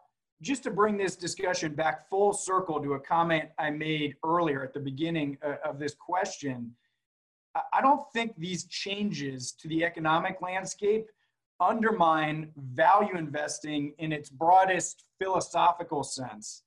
just 0.42 0.64
to 0.64 0.72
bring 0.72 0.98
this 0.98 1.16
discussion 1.16 1.76
back 1.76 2.10
full 2.10 2.34
circle 2.34 2.82
to 2.82 2.94
a 2.94 3.00
comment 3.00 3.50
I 3.58 3.70
made 3.70 4.16
earlier 4.26 4.64
at 4.64 4.74
the 4.74 4.80
beginning 4.80 5.38
uh, 5.46 5.56
of 5.64 5.80
this 5.80 5.96
question, 5.96 6.76
I 7.74 7.82
don't 7.82 8.02
think 8.12 8.34
these 8.38 8.66
changes 8.66 9.54
to 9.62 9.70
the 9.70 9.86
economic 9.86 10.42
landscape 10.42 11.06
undermine 11.62 12.52
value 12.58 13.18
investing 13.18 13.94
in 13.98 14.12
its 14.12 14.30
broadest 14.30 15.05
philosophical 15.20 16.04
sense. 16.04 16.64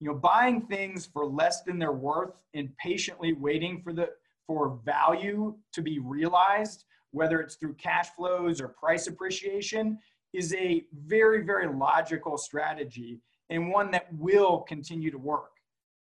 You 0.00 0.08
know, 0.08 0.14
buying 0.14 0.62
things 0.62 1.06
for 1.06 1.24
less 1.26 1.62
than 1.62 1.78
their 1.78 1.92
worth 1.92 2.34
and 2.54 2.76
patiently 2.76 3.32
waiting 3.32 3.80
for 3.82 3.92
the 3.92 4.10
for 4.46 4.78
value 4.84 5.54
to 5.72 5.80
be 5.80 5.98
realized, 5.98 6.84
whether 7.12 7.40
it's 7.40 7.54
through 7.54 7.74
cash 7.74 8.10
flows 8.10 8.60
or 8.60 8.68
price 8.68 9.06
appreciation, 9.06 9.98
is 10.34 10.52
a 10.54 10.84
very, 11.06 11.42
very 11.42 11.66
logical 11.66 12.36
strategy 12.36 13.20
and 13.50 13.70
one 13.70 13.90
that 13.90 14.12
will 14.14 14.58
continue 14.60 15.10
to 15.10 15.18
work. 15.18 15.52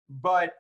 But 0.09 0.53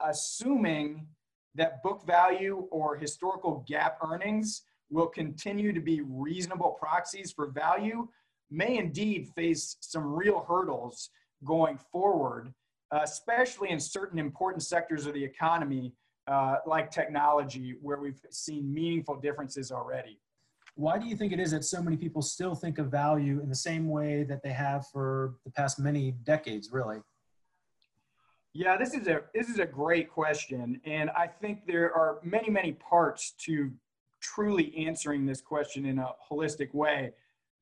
assuming 0.00 1.06
that 1.54 1.82
book 1.82 2.06
value 2.06 2.66
or 2.70 2.96
historical 2.96 3.64
GAAP 3.68 3.94
earnings 4.02 4.62
will 4.90 5.06
continue 5.06 5.72
to 5.72 5.80
be 5.80 6.00
reasonable 6.02 6.76
proxies 6.80 7.32
for 7.32 7.48
value 7.48 8.08
may 8.52 8.78
indeed 8.78 9.28
face 9.34 9.76
some 9.80 10.04
real 10.04 10.44
hurdles 10.46 11.10
going 11.44 11.78
forward, 11.90 12.52
especially 12.92 13.70
in 13.70 13.80
certain 13.80 14.18
important 14.18 14.62
sectors 14.62 15.06
of 15.06 15.14
the 15.14 15.24
economy 15.24 15.92
uh, 16.28 16.56
like 16.66 16.90
technology, 16.90 17.74
where 17.82 17.98
we've 17.98 18.20
seen 18.30 18.72
meaningful 18.72 19.16
differences 19.16 19.72
already. 19.72 20.20
Why 20.74 20.98
do 20.98 21.06
you 21.06 21.16
think 21.16 21.32
it 21.32 21.40
is 21.40 21.50
that 21.50 21.64
so 21.64 21.82
many 21.82 21.96
people 21.96 22.22
still 22.22 22.54
think 22.54 22.78
of 22.78 22.90
value 22.90 23.40
in 23.40 23.48
the 23.48 23.54
same 23.54 23.88
way 23.88 24.22
that 24.24 24.42
they 24.42 24.52
have 24.52 24.86
for 24.88 25.34
the 25.44 25.50
past 25.50 25.78
many 25.78 26.12
decades, 26.22 26.70
really? 26.72 27.00
Yeah, 28.54 28.76
this 28.76 28.94
is 28.94 29.06
a 29.08 29.22
this 29.34 29.48
is 29.48 29.58
a 29.58 29.66
great 29.66 30.10
question, 30.10 30.80
and 30.84 31.10
I 31.10 31.26
think 31.26 31.66
there 31.66 31.92
are 31.94 32.18
many 32.22 32.50
many 32.50 32.72
parts 32.72 33.32
to 33.46 33.70
truly 34.20 34.74
answering 34.86 35.26
this 35.26 35.40
question 35.40 35.86
in 35.86 35.98
a 35.98 36.10
holistic 36.30 36.72
way. 36.74 37.12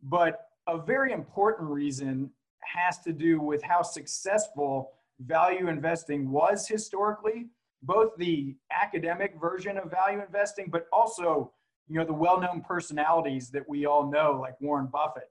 But 0.03 0.50
a 0.67 0.79
very 0.81 1.13
important 1.13 1.69
reason 1.71 2.31
has 2.63 2.99
to 3.01 3.13
do 3.13 3.41
with 3.41 3.63
how 3.63 3.83
successful 3.83 4.93
value 5.21 5.69
investing 5.69 6.31
was 6.31 6.69
historically, 6.69 7.49
both 7.83 8.11
the 8.17 8.57
academic 8.71 9.35
version 9.41 9.77
of 9.79 9.91
value 9.91 10.21
investing, 10.23 10.69
but 10.71 10.87
also 10.93 11.53
you 11.89 11.99
know 11.99 12.05
the 12.05 12.13
well-known 12.13 12.61
personalities 12.61 13.51
that 13.51 13.69
we 13.69 13.85
all 13.85 14.11
know, 14.11 14.39
like 14.41 14.61
Warren 14.61 14.87
Buffett. 14.87 15.31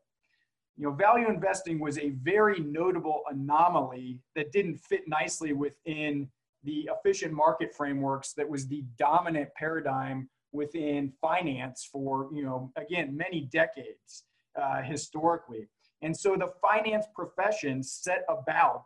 You 0.78 0.86
know, 0.86 0.92
value 0.92 1.28
investing 1.28 1.80
was 1.80 1.98
a 1.98 2.10
very 2.10 2.60
notable 2.60 3.22
anomaly 3.30 4.22
that 4.36 4.52
didn't 4.52 4.78
fit 4.78 5.08
nicely 5.08 5.54
within 5.54 6.30
the 6.64 6.90
efficient 6.94 7.34
market 7.34 7.74
frameworks 7.74 8.34
that 8.34 8.50
was 8.50 8.68
the 8.68 8.84
dominant 8.98 9.50
paradigm 9.56 10.30
within 10.52 11.14
finance 11.22 11.88
for, 11.90 12.30
you 12.34 12.44
know, 12.44 12.72
again, 12.76 13.16
many 13.16 13.42
decades 13.42 14.24
uh, 14.60 14.82
historically. 14.82 15.68
And 16.02 16.16
so 16.16 16.36
the 16.36 16.54
finance 16.62 17.06
profession 17.14 17.84
set 17.84 18.24
about 18.30 18.86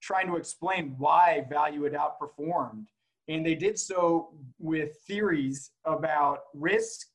trying 0.00 0.26
to 0.28 0.36
explain 0.36 0.94
why 0.98 1.44
value 1.48 1.84
had 1.84 1.94
outperformed. 1.94 2.86
And 3.28 3.44
they 3.44 3.54
did 3.54 3.78
so 3.78 4.30
with 4.58 4.96
theories 5.06 5.72
about 5.84 6.44
risk 6.54 7.06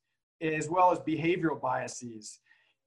as 0.42 0.70
well 0.70 0.92
as 0.92 1.00
behavioral 1.00 1.60
biases. 1.60 2.40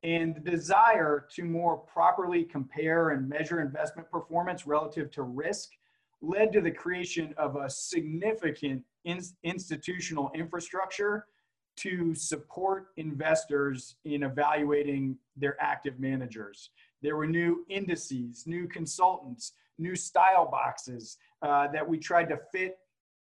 And 0.02 0.36
the 0.36 0.50
desire 0.50 1.26
to 1.34 1.42
more 1.42 1.78
properly 1.78 2.44
compare 2.44 3.10
and 3.10 3.28
measure 3.28 3.60
investment 3.60 4.10
performance 4.10 4.66
relative 4.66 5.10
to 5.12 5.22
risk 5.22 5.70
led 6.22 6.52
to 6.52 6.60
the 6.60 6.70
creation 6.70 7.34
of 7.36 7.56
a 7.56 7.68
significant 7.68 8.82
in, 9.04 9.20
institutional 9.42 10.30
infrastructure 10.34 11.26
to 11.76 12.14
support 12.14 12.88
investors 12.96 13.96
in 14.04 14.22
evaluating 14.22 15.16
their 15.36 15.56
active 15.60 16.00
managers. 16.00 16.70
There 17.02 17.16
were 17.16 17.26
new 17.26 17.64
indices, 17.68 18.46
new 18.46 18.66
consultants, 18.66 19.52
new 19.78 19.94
style 19.94 20.50
boxes 20.50 21.18
uh, 21.42 21.68
that 21.68 21.86
we 21.86 21.98
tried 21.98 22.28
to 22.30 22.38
fit 22.52 22.78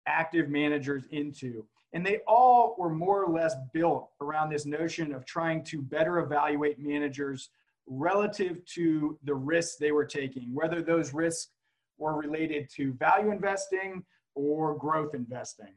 active 0.07 0.49
managers 0.49 1.05
into. 1.11 1.65
And 1.93 2.05
they 2.05 2.21
all 2.27 2.75
were 2.79 2.91
more 2.91 3.25
or 3.25 3.33
less 3.33 3.55
built 3.73 4.11
around 4.21 4.51
this 4.51 4.67
notion 4.67 5.13
of 5.15 5.25
trying 5.25 5.63
to 5.65 5.81
better 5.81 6.19
evaluate 6.19 6.79
managers 6.79 7.51
relative 7.87 8.65
to 8.67 9.19
the 9.25 9.35
risks 9.35 9.77
they 9.77 9.93
were 9.93 10.05
taking, 10.05 10.55
whether 10.55 10.83
those 10.83 11.15
risks 11.15 11.51
were 11.97 12.17
related 12.17 12.69
to 12.71 12.93
value 12.95 13.31
investing 13.31 14.05
or 14.35 14.77
growth 14.77 15.15
investing. 15.15 15.73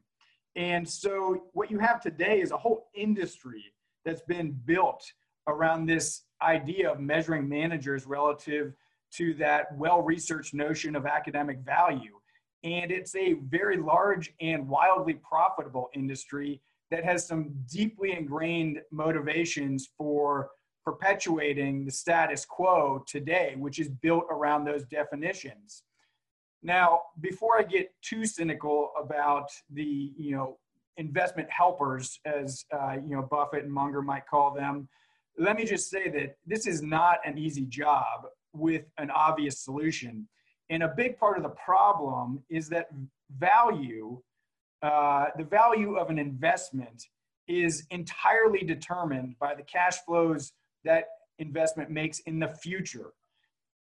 And 0.56 0.88
so 0.88 1.44
what 1.54 1.72
you 1.72 1.80
have 1.80 2.02
today 2.02 2.42
is 2.42 2.52
a 2.52 2.58
whole 2.58 2.90
industry 2.94 3.64
that's 4.04 4.22
been 4.22 4.52
built 4.66 5.04
around 5.48 5.86
this 5.86 6.24
idea 6.42 6.92
of 6.92 7.00
measuring 7.00 7.48
managers 7.48 8.06
relative 8.06 8.74
to 9.14 9.34
that 9.36 9.76
well-researched 9.76 10.54
notion 10.54 10.96
of 10.96 11.06
academic 11.06 11.60
value. 11.60 12.20
And 12.64 12.92
it's 12.92 13.16
a 13.16 13.34
very 13.50 13.78
large 13.78 14.34
and 14.40 14.68
wildly 14.68 15.16
profitable 15.16 15.90
industry 15.94 16.62
that 16.92 17.04
has 17.04 17.26
some 17.26 17.54
deeply 17.72 18.14
ingrained 18.14 18.82
motivations 18.92 19.90
for 19.98 20.50
perpetuating 20.84 21.86
the 21.86 21.92
status 21.92 22.46
quo 22.46 23.04
today, 23.08 23.56
which 23.58 23.80
is 23.80 23.88
built 23.88 24.26
around 24.30 24.66
those 24.66 24.84
definitions. 24.86 25.84
Now, 26.64 27.02
before 27.20 27.58
I 27.58 27.64
get 27.64 27.92
too 28.02 28.26
cynical 28.26 28.92
about 29.02 29.50
the, 29.72 30.12
you 30.18 30.36
know, 30.36 30.58
investment 30.98 31.50
helpers, 31.50 32.20
as 32.26 32.66
uh, 32.72 32.94
you 32.94 33.16
know, 33.16 33.24
Buffett 33.24 33.64
and 33.64 33.74
Munger 33.74 34.02
might 34.02 34.28
call 34.28 34.54
them, 34.54 34.88
let 35.38 35.56
me 35.56 35.66
just 35.66 35.90
say 35.90 36.10
that 36.10 36.36
this 36.46 36.68
is 36.68 36.82
not 36.84 37.18
an 37.26 37.38
easy 37.38 37.66
job 37.66 38.26
with 38.54 38.84
an 38.98 39.10
obvious 39.10 39.60
solution. 39.60 40.28
And 40.70 40.84
a 40.84 40.94
big 40.96 41.18
part 41.18 41.38
of 41.38 41.44
the 41.44 41.50
problem 41.50 42.44
is 42.50 42.70
that 42.70 42.90
value, 43.38 44.22
uh, 44.84 45.26
the 45.38 45.44
value 45.44 45.96
of 45.96 46.10
an 46.10 46.20
investment, 46.20 47.08
is 47.48 47.86
entirely 47.90 48.60
determined 48.60 49.36
by 49.40 49.56
the 49.56 49.64
cash 49.64 49.98
flows 50.06 50.54
that 50.86 51.06
investment 51.40 51.90
makes 51.90 52.20
in 52.20 52.40
the 52.40 52.48
future, 52.48 53.14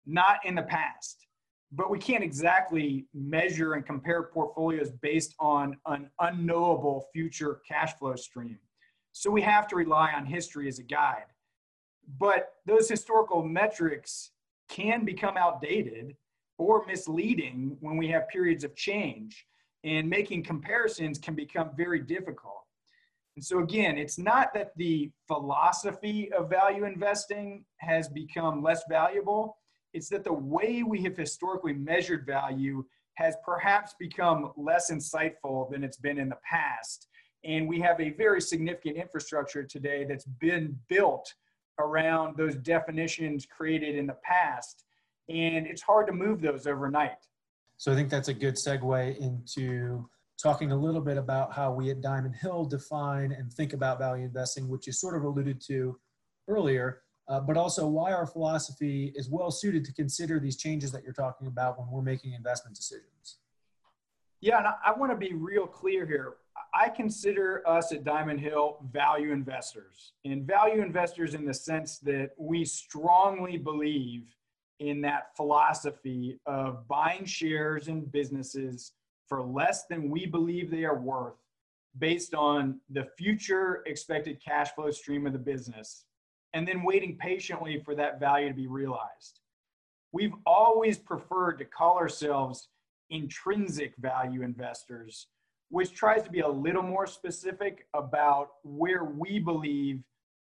not 0.06 0.38
in 0.46 0.56
the 0.56 0.64
past 0.64 1.28
but 1.72 1.90
we 1.90 1.98
can't 1.98 2.24
exactly 2.24 3.06
measure 3.14 3.74
and 3.74 3.86
compare 3.86 4.24
portfolios 4.24 4.92
based 5.02 5.36
on 5.40 5.78
an 5.86 6.10
unknowable 6.20 7.08
future 7.14 7.62
cash 7.68 7.94
flow 7.98 8.16
stream. 8.16 8.60
So 9.14 9.30
we 9.30 9.42
have 9.42 9.68
to 9.68 9.76
rely 9.76 10.12
on 10.12 10.26
history 10.26 10.68
as 10.68 10.80
a 10.80 10.84
guide. 10.84 11.26
But 12.20 12.54
those 12.66 12.90
historical 12.90 13.44
metrics 13.44 14.32
can 14.68 15.06
become 15.06 15.38
outdated 15.38 16.16
or 16.58 16.86
misleading 16.86 17.78
when 17.80 17.98
we 17.98 18.08
have 18.10 18.28
periods 18.30 18.64
of 18.64 18.76
change, 18.76 19.46
and 19.84 20.08
making 20.10 20.44
comparisons 20.44 21.18
can 21.18 21.34
become 21.34 21.72
very 21.76 22.00
difficult. 22.00 22.64
And 23.36 23.44
so, 23.44 23.60
again, 23.60 23.98
it's 23.98 24.20
not 24.20 24.54
that 24.54 24.74
the 24.76 25.10
philosophy 25.28 26.32
of 26.34 26.50
value 26.50 26.86
investing 26.86 27.66
has 27.78 28.08
become 28.10 28.62
less 28.62 28.84
valuable, 28.90 29.58
it's 29.94 30.10
that 30.10 30.24
the 30.24 30.34
way 30.34 30.84
we 30.84 31.02
have 31.04 31.18
historically 31.18 31.74
measured 31.74 32.26
value 32.26 32.84
has 33.16 33.36
perhaps 33.46 33.94
become 34.00 34.52
less 34.56 34.90
insightful 34.92 35.70
than 35.70 35.84
it's 35.84 35.98
been 35.98 36.18
in 36.18 36.30
the 36.30 36.38
past. 36.50 37.08
And 37.44 37.68
we 37.68 37.80
have 37.82 38.00
a 38.00 38.12
very 38.12 38.42
significant 38.42 38.98
infrastructure 38.98 39.64
today 39.64 40.06
that's 40.08 40.26
been 40.26 40.78
built 40.88 41.34
around 41.80 42.38
those 42.38 42.56
definitions 42.56 43.46
created 43.46 43.96
in 43.96 44.08
the 44.08 44.18
past. 44.24 44.86
And 45.30 45.66
it's 45.68 45.82
hard 45.82 46.08
to 46.08 46.14
move 46.14 46.42
those 46.42 46.68
overnight. 46.68 47.18
So 47.78 47.92
I 47.92 47.96
think 47.96 48.10
that's 48.10 48.28
a 48.28 48.34
good 48.34 48.56
segue 48.56 49.18
into 49.18 50.08
talking 50.42 50.72
a 50.72 50.76
little 50.76 51.02
bit 51.02 51.18
about 51.18 51.54
how 51.54 51.72
we 51.72 51.90
at 51.90 52.02
Diamond 52.02 52.36
Hill 52.36 52.66
define 52.66 53.32
and 53.32 53.52
think 53.52 53.74
about 53.74 54.00
value 54.00 54.26
investing, 54.26 54.68
which 54.68 54.88
you 54.88 54.94
sort 54.94 55.16
of 55.16 55.24
alluded 55.24 55.62
to 55.68 56.00
earlier, 56.48 57.02
uh, 57.28 57.40
but 57.40 57.58
also 57.58 57.88
why 57.88 58.12
our 58.12 58.26
philosophy 58.26 59.14
is 59.16 59.30
well 59.30 59.52
suited 59.52 59.86
to 59.86 59.94
consider 59.94 60.40
these 60.40 60.58
changes 60.58 60.92
that 60.92 61.04
you're 61.04 61.14
talking 61.14 61.48
about 61.48 61.80
when 61.80 61.88
we're 61.90 62.02
making 62.02 62.34
investment 62.34 62.76
decisions. 62.76 63.38
Yeah, 64.42 64.58
and 64.58 64.68
I, 64.68 64.74
I 64.88 64.94
want 64.94 65.12
to 65.12 65.18
be 65.18 65.34
real 65.34 65.68
clear 65.68 66.06
here. 66.06 66.36
I 66.74 66.90
consider 66.90 67.68
us 67.68 67.92
at 67.92 68.04
Diamond 68.04 68.40
Hill 68.40 68.78
value 68.92 69.32
investors, 69.32 70.14
and 70.26 70.46
value 70.46 70.82
investors 70.82 71.34
in 71.34 71.46
the 71.46 71.54
sense 71.54 72.00
that 72.00 72.32
we 72.38 72.66
strongly 72.66 73.58
believe 73.58 74.36
in 74.80 75.02
that 75.02 75.36
philosophy 75.36 76.40
of 76.46 76.88
buying 76.88 77.24
shares 77.26 77.88
in 77.88 78.02
businesses 78.06 78.94
for 79.28 79.44
less 79.44 79.86
than 79.86 80.10
we 80.10 80.26
believe 80.26 80.72
they 80.72 80.86
are 80.86 81.00
worth 81.00 81.36
based 82.00 82.34
on 82.34 82.80
the 82.90 83.06
future 83.18 83.84
expected 83.86 84.42
cash 84.44 84.72
flow 84.72 84.90
stream 84.92 85.28
of 85.28 85.34
the 85.34 85.40
business, 85.40 86.06
and 86.54 86.68
then 86.68 86.84
waiting 86.84 87.18
patiently 87.18 87.82
for 87.84 87.96
that 87.96 88.20
value 88.20 88.50
to 88.50 88.56
be 88.56 88.68
realized. 88.68 89.40
We've 90.12 90.34
always 90.46 90.98
preferred 90.98 91.58
to 91.60 91.66
call 91.66 91.98
ourselves 91.98 92.68
intrinsic 93.10 93.96
value 93.98 94.42
investors 94.42 95.28
which 95.72 95.94
tries 95.94 96.22
to 96.22 96.30
be 96.30 96.42
a 96.42 96.48
little 96.48 96.84
more 96.84 97.08
specific 97.08 97.88
about 97.94 98.50
where 98.64 99.06
we 99.06 99.40
believe 99.40 100.04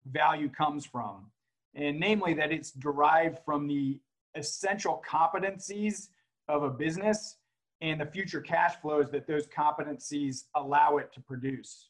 value 0.06 0.48
comes 0.48 0.86
from. 0.86 1.25
And 1.74 2.00
namely, 2.00 2.36
that 2.36 2.51
it's 2.51 2.72
derived 2.72 3.39
from 3.44 3.68
the 3.68 4.00
essential 4.36 5.04
competencies 5.08 6.10
of 6.48 6.62
a 6.63 6.70
business 6.70 7.38
and 7.82 8.00
the 8.00 8.06
future 8.06 8.42
cash 8.42 8.75
flows 8.80 9.10
that 9.10 9.27
those 9.27 9.48
competencies 9.48 10.44
allow 10.56 10.98
it 10.98 11.12
to 11.13 11.20
produce. 11.20 11.89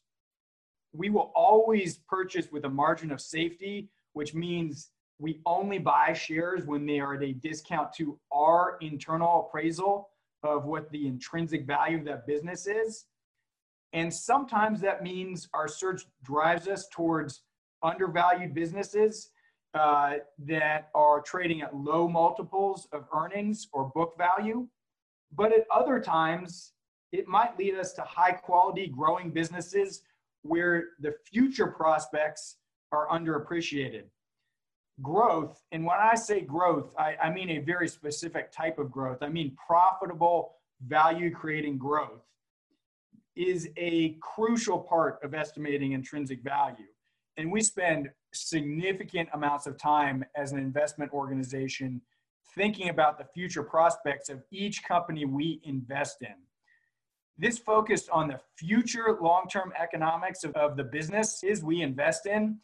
We 0.94 1.10
will 1.10 1.30
always 1.34 1.98
purchase 1.98 2.50
with 2.50 2.64
a 2.64 2.70
margin 2.70 3.12
of 3.12 3.20
safety, 3.20 3.90
which 4.12 4.34
means 4.34 4.90
we 5.18 5.40
only 5.46 5.78
buy 5.78 6.12
shares 6.12 6.64
when 6.64 6.86
they 6.86 7.00
are 7.00 7.14
at 7.14 7.22
a 7.22 7.32
discount 7.32 7.92
to 7.94 8.18
our 8.32 8.78
internal 8.80 9.46
appraisal 9.48 10.10
of 10.42 10.64
what 10.64 10.90
the 10.90 11.06
intrinsic 11.06 11.66
value 11.66 11.98
of 11.98 12.04
that 12.04 12.26
business 12.26 12.66
is. 12.66 13.06
And 13.92 14.12
sometimes 14.12 14.80
that 14.80 15.02
means 15.02 15.48
our 15.54 15.66
search 15.66 16.04
drives 16.22 16.68
us 16.68 16.86
towards 16.92 17.42
undervalued 17.82 18.54
businesses 18.54 19.30
uh, 19.74 20.14
that 20.38 20.88
are 20.94 21.20
trading 21.20 21.62
at 21.62 21.74
low 21.74 22.08
multiples 22.08 22.86
of 22.92 23.06
earnings 23.14 23.68
or 23.72 23.90
book 23.94 24.14
value. 24.16 24.66
But 25.34 25.52
at 25.52 25.66
other 25.74 26.00
times, 26.00 26.72
it 27.12 27.26
might 27.26 27.58
lead 27.58 27.74
us 27.74 27.92
to 27.94 28.02
high 28.02 28.32
quality 28.32 28.88
growing 28.88 29.30
businesses 29.30 30.02
where 30.42 30.84
the 31.00 31.14
future 31.30 31.66
prospects 31.66 32.56
are 32.92 33.08
underappreciated. 33.08 34.04
Growth, 35.00 35.62
and 35.70 35.84
when 35.84 35.98
I 35.98 36.14
say 36.16 36.40
growth, 36.40 36.90
I, 36.98 37.16
I 37.22 37.30
mean 37.30 37.50
a 37.50 37.58
very 37.58 37.88
specific 37.88 38.50
type 38.50 38.78
of 38.78 38.90
growth. 38.90 39.18
I 39.22 39.28
mean 39.28 39.56
profitable, 39.64 40.54
value 40.86 41.32
creating 41.32 41.78
growth 41.78 42.22
is 43.36 43.68
a 43.76 44.16
crucial 44.20 44.78
part 44.78 45.20
of 45.22 45.34
estimating 45.34 45.92
intrinsic 45.92 46.42
value. 46.42 46.86
And 47.36 47.52
we 47.52 47.60
spend 47.60 48.10
significant 48.32 49.28
amounts 49.32 49.66
of 49.66 49.78
time 49.78 50.24
as 50.36 50.50
an 50.52 50.58
investment 50.58 51.12
organization 51.12 52.00
thinking 52.54 52.88
about 52.88 53.18
the 53.18 53.24
future 53.24 53.62
prospects 53.62 54.28
of 54.28 54.42
each 54.50 54.82
company 54.82 55.24
we 55.24 55.60
invest 55.64 56.22
in. 56.22 56.34
This 57.38 57.58
focus 57.58 58.08
on 58.08 58.26
the 58.26 58.40
future 58.56 59.16
long 59.20 59.46
term 59.48 59.72
economics 59.80 60.42
of, 60.42 60.52
of 60.56 60.76
the 60.76 60.82
businesses 60.82 61.62
we 61.62 61.82
invest 61.82 62.26
in 62.26 62.58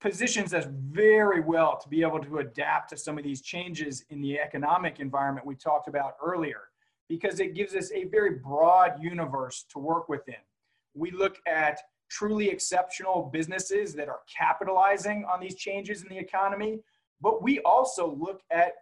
positions 0.00 0.54
us 0.54 0.66
very 0.90 1.40
well 1.40 1.78
to 1.78 1.88
be 1.88 2.02
able 2.02 2.20
to 2.20 2.38
adapt 2.38 2.90
to 2.90 2.96
some 2.96 3.18
of 3.18 3.24
these 3.24 3.42
changes 3.42 4.04
in 4.10 4.20
the 4.20 4.38
economic 4.38 5.00
environment 5.00 5.46
we 5.46 5.56
talked 5.56 5.88
about 5.88 6.16
earlier 6.24 6.68
because 7.08 7.40
it 7.40 7.54
gives 7.54 7.74
us 7.74 7.90
a 7.92 8.04
very 8.04 8.36
broad 8.36 8.92
universe 9.00 9.64
to 9.70 9.78
work 9.78 10.08
within. 10.08 10.36
We 10.94 11.10
look 11.10 11.38
at 11.46 11.80
truly 12.10 12.48
exceptional 12.48 13.30
businesses 13.32 13.94
that 13.94 14.08
are 14.08 14.20
capitalizing 14.34 15.24
on 15.24 15.40
these 15.40 15.56
changes 15.56 16.02
in 16.02 16.08
the 16.08 16.18
economy, 16.18 16.80
but 17.20 17.42
we 17.42 17.60
also 17.60 18.14
look 18.14 18.42
at 18.50 18.72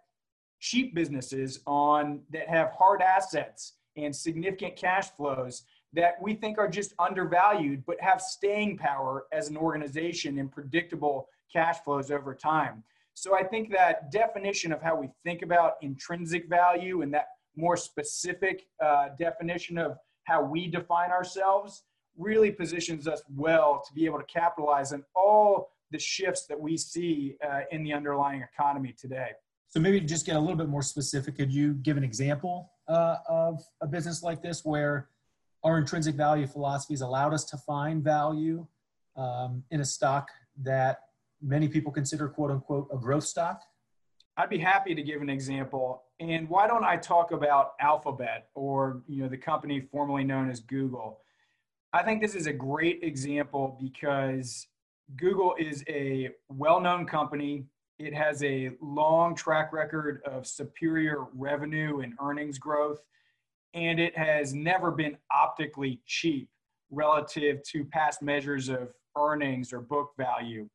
cheap 0.59 0.93
businesses 0.93 1.59
on 1.65 2.21
that 2.31 2.47
have 2.47 2.71
hard 2.71 3.01
assets 3.01 3.73
and 3.95 4.15
significant 4.15 4.75
cash 4.75 5.09
flows 5.11 5.63
that 5.93 6.15
we 6.21 6.33
think 6.33 6.57
are 6.57 6.67
just 6.67 6.93
undervalued 6.99 7.83
but 7.85 7.99
have 8.01 8.21
staying 8.21 8.77
power 8.77 9.25
as 9.31 9.49
an 9.49 9.57
organization 9.57 10.39
and 10.39 10.51
predictable 10.51 11.27
cash 11.51 11.77
flows 11.83 12.11
over 12.11 12.35
time. 12.35 12.83
So 13.13 13.35
I 13.35 13.43
think 13.43 13.71
that 13.71 14.11
definition 14.11 14.71
of 14.71 14.81
how 14.81 14.95
we 14.95 15.09
think 15.23 15.41
about 15.41 15.73
intrinsic 15.81 16.47
value 16.47 17.01
and 17.01 17.13
that 17.13 17.27
more 17.55 17.75
specific 17.75 18.67
uh, 18.83 19.07
definition 19.17 19.77
of 19.77 19.97
how 20.25 20.43
we 20.43 20.67
define 20.67 21.09
ourselves 21.09 21.83
really 22.17 22.51
positions 22.51 23.07
us 23.07 23.21
well 23.35 23.81
to 23.87 23.93
be 23.93 24.05
able 24.05 24.19
to 24.19 24.25
capitalize 24.25 24.93
on 24.93 25.03
all 25.15 25.69
the 25.91 25.99
shifts 25.99 26.45
that 26.47 26.59
we 26.59 26.77
see 26.77 27.37
uh, 27.47 27.61
in 27.71 27.83
the 27.83 27.93
underlying 27.93 28.41
economy 28.41 28.93
today. 28.99 29.29
So 29.69 29.79
maybe 29.79 29.99
just 29.99 30.25
get 30.25 30.35
a 30.35 30.39
little 30.39 30.55
bit 30.55 30.69
more 30.69 30.81
specific, 30.81 31.37
could 31.37 31.51
you 31.51 31.73
give 31.73 31.97
an 31.97 32.03
example 32.03 32.71
uh, 32.87 33.17
of 33.27 33.61
a 33.81 33.87
business 33.87 34.23
like 34.23 34.41
this 34.41 34.63
where 34.63 35.09
our 35.63 35.77
intrinsic 35.77 36.15
value 36.15 36.47
philosophies 36.47 37.01
allowed 37.01 37.33
us 37.33 37.43
to 37.45 37.57
find 37.57 38.03
value 38.03 38.65
um, 39.15 39.63
in 39.71 39.81
a 39.81 39.85
stock 39.85 40.29
that 40.63 40.99
many 41.41 41.67
people 41.67 41.91
consider 41.91 42.27
quote 42.27 42.51
unquote 42.51 42.87
a 42.93 42.97
growth 42.97 43.23
stock? 43.23 43.61
I'd 44.37 44.49
be 44.49 44.59
happy 44.59 44.93
to 44.93 45.01
give 45.01 45.21
an 45.21 45.29
example. 45.29 46.03
And 46.19 46.47
why 46.47 46.67
don't 46.67 46.83
I 46.83 46.97
talk 46.97 47.31
about 47.31 47.73
Alphabet 47.79 48.49
or 48.53 49.01
you 49.07 49.23
know 49.23 49.29
the 49.29 49.37
company 49.37 49.81
formerly 49.81 50.23
known 50.23 50.49
as 50.49 50.59
Google? 50.59 51.21
I 51.93 52.03
think 52.03 52.21
this 52.21 52.35
is 52.35 52.45
a 52.47 52.53
great 52.53 52.99
example 53.01 53.77
because 53.81 54.67
Google 55.15 55.55
is 55.57 55.83
a 55.87 56.29
well-known 56.49 57.05
company. 57.05 57.65
It 57.97 58.13
has 58.13 58.43
a 58.43 58.71
long 58.81 59.35
track 59.35 59.73
record 59.73 60.21
of 60.23 60.45
superior 60.45 61.25
revenue 61.33 62.01
and 62.01 62.13
earnings 62.21 62.59
growth, 62.59 62.99
and 63.73 63.99
it 63.99 64.17
has 64.17 64.53
never 64.53 64.91
been 64.91 65.17
optically 65.31 66.01
cheap 66.05 66.49
relative 66.91 67.61
to 67.63 67.83
past 67.85 68.21
measures 68.21 68.69
of 68.69 68.89
earnings 69.17 69.73
or 69.73 69.81
book 69.81 70.11
value. 70.17 70.67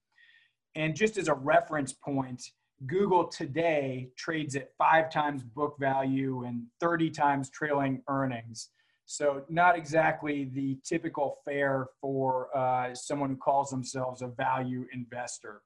And 0.74 0.94
just 0.94 1.16
as 1.16 1.28
a 1.28 1.34
reference 1.34 1.92
point, 1.92 2.42
Google 2.86 3.26
today 3.28 4.10
trades 4.16 4.56
at 4.56 4.70
five 4.76 5.10
times 5.10 5.42
book 5.42 5.76
value 5.78 6.44
and 6.44 6.64
30 6.80 7.10
times 7.10 7.50
trailing 7.50 8.02
earnings. 8.08 8.70
So, 9.04 9.42
not 9.48 9.76
exactly 9.76 10.44
the 10.52 10.78
typical 10.84 11.38
fare 11.44 11.88
for 12.00 12.56
uh, 12.56 12.94
someone 12.94 13.30
who 13.30 13.36
calls 13.36 13.70
themselves 13.70 14.22
a 14.22 14.28
value 14.28 14.86
investor. 14.92 15.62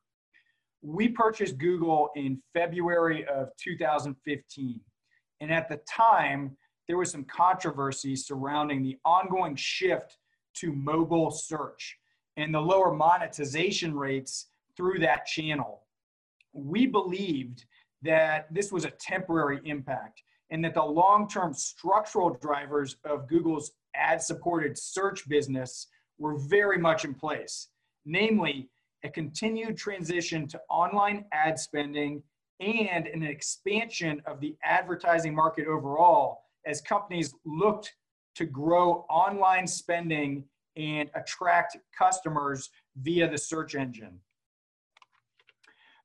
We 0.82 1.08
purchased 1.08 1.58
Google 1.58 2.10
in 2.16 2.40
February 2.54 3.26
of 3.26 3.48
2015. 3.62 4.80
And 5.40 5.52
at 5.52 5.68
the 5.68 5.80
time, 5.88 6.56
there 6.88 6.96
was 6.96 7.10
some 7.10 7.24
controversy 7.24 8.16
surrounding 8.16 8.82
the 8.82 8.98
ongoing 9.04 9.56
shift 9.56 10.18
to 10.54 10.72
mobile 10.72 11.30
search 11.30 11.98
and 12.36 12.54
the 12.54 12.60
lower 12.60 12.92
monetization 12.92 13.94
rates 13.94 14.46
through 14.76 14.98
that 14.98 15.26
channel 15.26 15.82
we 16.56 16.86
believed 16.86 17.64
that 18.02 18.52
this 18.52 18.72
was 18.72 18.84
a 18.84 18.90
temporary 18.90 19.60
impact 19.64 20.22
and 20.50 20.64
that 20.64 20.74
the 20.74 20.82
long 20.82 21.28
term 21.28 21.52
structural 21.52 22.30
drivers 22.30 22.96
of 23.04 23.28
Google's 23.28 23.72
ad 23.94 24.22
supported 24.22 24.78
search 24.78 25.28
business 25.28 25.88
were 26.18 26.36
very 26.36 26.78
much 26.78 27.04
in 27.04 27.14
place. 27.14 27.68
Namely, 28.04 28.68
a 29.04 29.08
continued 29.08 29.76
transition 29.76 30.46
to 30.48 30.60
online 30.70 31.24
ad 31.32 31.58
spending 31.58 32.22
and 32.60 33.06
an 33.06 33.22
expansion 33.22 34.22
of 34.24 34.40
the 34.40 34.56
advertising 34.64 35.34
market 35.34 35.66
overall 35.66 36.44
as 36.66 36.80
companies 36.80 37.34
looked 37.44 37.94
to 38.34 38.44
grow 38.44 39.06
online 39.08 39.66
spending 39.66 40.44
and 40.76 41.10
attract 41.14 41.76
customers 41.96 42.68
via 42.96 43.28
the 43.28 43.38
search 43.38 43.74
engine. 43.74 44.20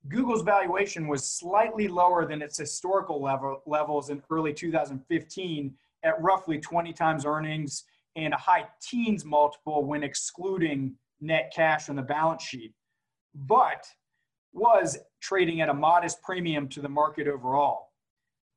Google's 0.08 0.41
valuation 0.41 1.08
was 1.08 1.30
slightly 1.30 1.88
lower 1.88 2.26
than 2.26 2.41
its 2.41 2.58
historical 2.58 3.21
level, 3.21 3.62
levels 3.67 4.10
in 4.10 4.21
early 4.32 4.54
2015 4.54 5.74
at 6.04 6.21
roughly 6.21 6.58
20 6.58 6.93
times 6.93 7.26
earnings 7.26 7.84
and 8.15 8.34
a 8.34 8.38
high 8.38 8.65
teens 8.82 9.24
multiple 9.24 9.86
when 9.86 10.04
excluding 10.04 10.95
net 11.19 11.52
cash 11.56 11.89
on 11.89 11.95
the 11.95 12.02
balance 12.02 12.43
sheet, 12.43 12.74
but 13.36 13.86
was 14.54 14.97
trading 15.21 15.62
at 15.62 15.69
a 15.69 15.74
modest 15.74 16.21
premium 16.24 16.67
to 16.67 16.82
the 16.82 16.89
market 16.89 17.28
overall. 17.28 17.90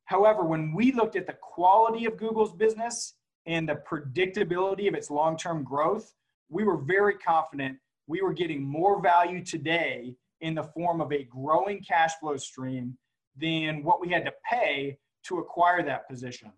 However, 0.06 0.44
when 0.44 0.74
we 0.74 0.92
looked 0.92 1.16
at 1.16 1.26
the 1.26 1.36
quality 1.40 2.04
of 2.04 2.16
Google's 2.16 2.52
business 2.52 3.14
and 3.46 3.68
the 3.68 3.80
predictability 3.88 4.88
of 4.88 4.94
its 4.94 5.10
long 5.10 5.36
term 5.36 5.64
growth, 5.64 6.12
we 6.48 6.64
were 6.64 6.76
very 6.76 7.14
confident 7.14 7.78
we 8.06 8.22
were 8.22 8.32
getting 8.32 8.62
more 8.62 9.00
value 9.00 9.42
today 9.42 10.14
in 10.40 10.54
the 10.54 10.62
form 10.62 11.00
of 11.00 11.12
a 11.12 11.24
growing 11.24 11.82
cash 11.82 12.12
flow 12.20 12.36
stream 12.36 12.96
than 13.36 13.82
what 13.82 14.00
we 14.00 14.08
had 14.08 14.24
to 14.24 14.32
pay 14.48 14.98
to 15.24 15.38
acquire 15.38 15.82
that 15.82 16.08
position. 16.08 16.52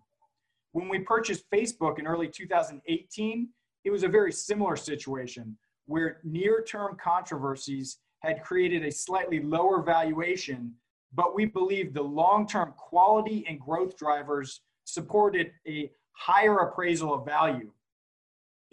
When 0.73 0.89
we 0.89 0.99
purchased 0.99 1.49
Facebook 1.51 1.99
in 1.99 2.07
early 2.07 2.29
2018, 2.29 3.49
it 3.85 3.91
was 3.91 4.03
a 4.03 4.09
very 4.09 4.33
similar 4.33 4.77
situation 4.77 5.57
where 5.87 6.19
near 6.25 6.65
term 6.65 6.97
controversies 7.03 7.99
had 8.21 8.43
created 8.43 8.85
a 8.85 8.91
slightly 8.91 9.41
lower 9.41 9.83
valuation, 9.83 10.75
but 11.15 11.35
we 11.35 11.47
believe 11.47 11.93
the 11.93 12.03
long 12.03 12.47
term 12.47 12.73
quality 12.77 13.45
and 13.49 13.61
growth 13.61 13.97
drivers 13.97 14.61
supported 14.85 15.53
a 15.67 15.91
higher 16.13 16.59
appraisal 16.59 17.15
of 17.15 17.25
value. 17.25 17.71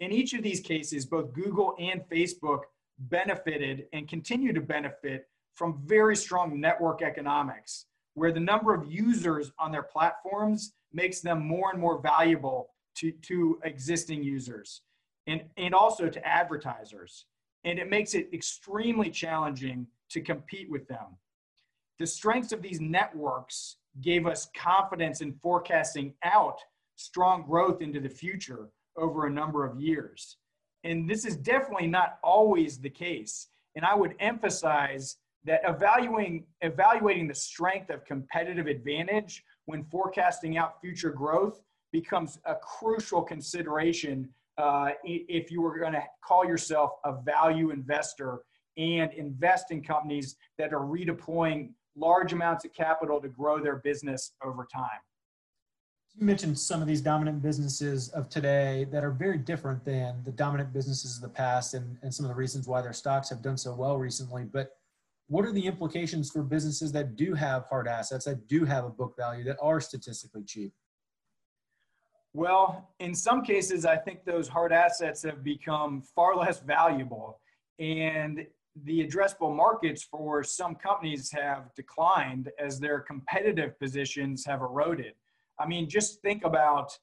In 0.00 0.12
each 0.12 0.34
of 0.34 0.42
these 0.42 0.60
cases, 0.60 1.06
both 1.06 1.32
Google 1.32 1.74
and 1.78 2.02
Facebook 2.08 2.62
benefited 2.98 3.86
and 3.92 4.08
continue 4.08 4.52
to 4.52 4.60
benefit 4.60 5.28
from 5.54 5.80
very 5.84 6.16
strong 6.16 6.60
network 6.60 7.02
economics, 7.02 7.86
where 8.14 8.32
the 8.32 8.40
number 8.40 8.74
of 8.74 8.90
users 8.90 9.52
on 9.58 9.70
their 9.70 9.82
platforms 9.82 10.74
makes 10.92 11.20
them 11.20 11.40
more 11.46 11.70
and 11.70 11.80
more 11.80 12.00
valuable 12.00 12.70
to, 12.96 13.12
to 13.22 13.58
existing 13.64 14.22
users 14.22 14.82
and, 15.26 15.42
and 15.56 15.74
also 15.74 16.08
to 16.08 16.26
advertisers. 16.26 17.26
And 17.64 17.78
it 17.78 17.88
makes 17.88 18.14
it 18.14 18.28
extremely 18.32 19.10
challenging 19.10 19.86
to 20.10 20.20
compete 20.20 20.70
with 20.70 20.86
them. 20.86 21.16
The 21.98 22.06
strengths 22.06 22.52
of 22.52 22.62
these 22.62 22.80
networks 22.80 23.76
gave 24.00 24.26
us 24.26 24.48
confidence 24.56 25.20
in 25.20 25.32
forecasting 25.34 26.14
out 26.24 26.58
strong 26.96 27.42
growth 27.42 27.80
into 27.80 28.00
the 28.00 28.08
future 28.08 28.68
over 28.96 29.26
a 29.26 29.30
number 29.30 29.64
of 29.64 29.80
years. 29.80 30.36
And 30.82 31.08
this 31.08 31.24
is 31.24 31.36
definitely 31.36 31.86
not 31.86 32.18
always 32.22 32.78
the 32.78 32.90
case. 32.90 33.48
And 33.76 33.84
I 33.84 33.94
would 33.94 34.14
emphasize 34.20 35.16
that 35.44 35.60
evaluating, 35.66 36.44
evaluating 36.62 37.28
the 37.28 37.34
strength 37.34 37.90
of 37.90 38.04
competitive 38.04 38.66
advantage 38.66 39.44
when 39.66 39.84
forecasting 39.84 40.56
out 40.56 40.80
future 40.80 41.10
growth 41.10 41.60
becomes 41.92 42.38
a 42.44 42.54
crucial 42.56 43.22
consideration 43.22 44.28
uh, 44.58 44.90
if 45.04 45.50
you 45.50 45.60
were 45.60 45.78
going 45.78 45.92
to 45.92 46.02
call 46.24 46.44
yourself 46.44 46.92
a 47.04 47.12
value 47.22 47.70
investor 47.70 48.40
and 48.76 49.12
invest 49.12 49.70
in 49.70 49.82
companies 49.82 50.36
that 50.58 50.72
are 50.72 50.80
redeploying 50.80 51.70
large 51.96 52.32
amounts 52.32 52.64
of 52.64 52.72
capital 52.72 53.20
to 53.20 53.28
grow 53.28 53.60
their 53.60 53.76
business 53.76 54.32
over 54.42 54.66
time 54.72 55.00
you 56.16 56.24
mentioned 56.24 56.58
some 56.58 56.80
of 56.80 56.86
these 56.86 57.00
dominant 57.00 57.42
businesses 57.42 58.08
of 58.10 58.28
today 58.28 58.86
that 58.92 59.02
are 59.02 59.10
very 59.10 59.36
different 59.36 59.84
than 59.84 60.22
the 60.24 60.30
dominant 60.30 60.72
businesses 60.72 61.16
of 61.16 61.22
the 61.22 61.28
past 61.28 61.74
and, 61.74 61.96
and 62.02 62.14
some 62.14 62.24
of 62.24 62.28
the 62.28 62.34
reasons 62.34 62.68
why 62.68 62.80
their 62.80 62.92
stocks 62.92 63.28
have 63.28 63.42
done 63.42 63.56
so 63.56 63.74
well 63.74 63.98
recently. 63.98 64.44
But 64.44 64.76
what 65.26 65.44
are 65.44 65.52
the 65.52 65.66
implications 65.66 66.30
for 66.30 66.42
businesses 66.42 66.92
that 66.92 67.16
do 67.16 67.34
have 67.34 67.64
hard 67.64 67.88
assets, 67.88 68.26
that 68.26 68.46
do 68.46 68.64
have 68.64 68.84
a 68.84 68.90
book 68.90 69.16
value, 69.16 69.42
that 69.44 69.56
are 69.60 69.80
statistically 69.80 70.44
cheap? 70.44 70.72
Well, 72.32 72.90
in 73.00 73.14
some 73.14 73.42
cases, 73.42 73.84
I 73.84 73.96
think 73.96 74.24
those 74.24 74.46
hard 74.46 74.72
assets 74.72 75.22
have 75.24 75.42
become 75.42 76.02
far 76.14 76.36
less 76.36 76.60
valuable. 76.60 77.40
And 77.80 78.46
the 78.82 79.06
addressable 79.06 79.54
markets 79.54 80.02
for 80.02 80.42
some 80.42 80.74
companies 80.74 81.30
have 81.30 81.72
declined 81.74 82.50
as 82.58 82.80
their 82.80 83.00
competitive 83.00 83.78
positions 83.78 84.44
have 84.44 84.60
eroded. 84.60 85.14
I 85.58 85.66
mean, 85.66 85.88
just 85.88 86.20
think 86.22 86.44
about 86.44 86.98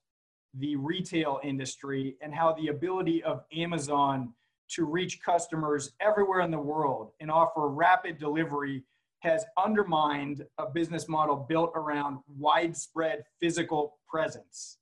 the 0.56 0.76
retail 0.76 1.40
industry 1.44 2.18
and 2.22 2.34
how 2.36 2.54
the 2.54 2.68
ability 2.68 3.24
of 3.24 3.44
Amazon 3.56 4.34
to 4.72 4.86
reach 4.86 5.22
customers 5.22 5.94
everywhere 6.02 6.42
in 6.42 6.52
the 6.52 6.60
world 6.60 7.12
and 7.22 7.32
offer 7.32 7.68
rapid 7.70 8.18
delivery 8.18 8.84
has 9.20 9.46
undermined 9.58 10.46
a 10.58 10.66
business 10.70 11.08
model 11.08 11.36
built 11.36 11.72
around 11.76 12.20
widespread 12.38 13.24
physical 13.40 13.98
presence. 14.10 14.78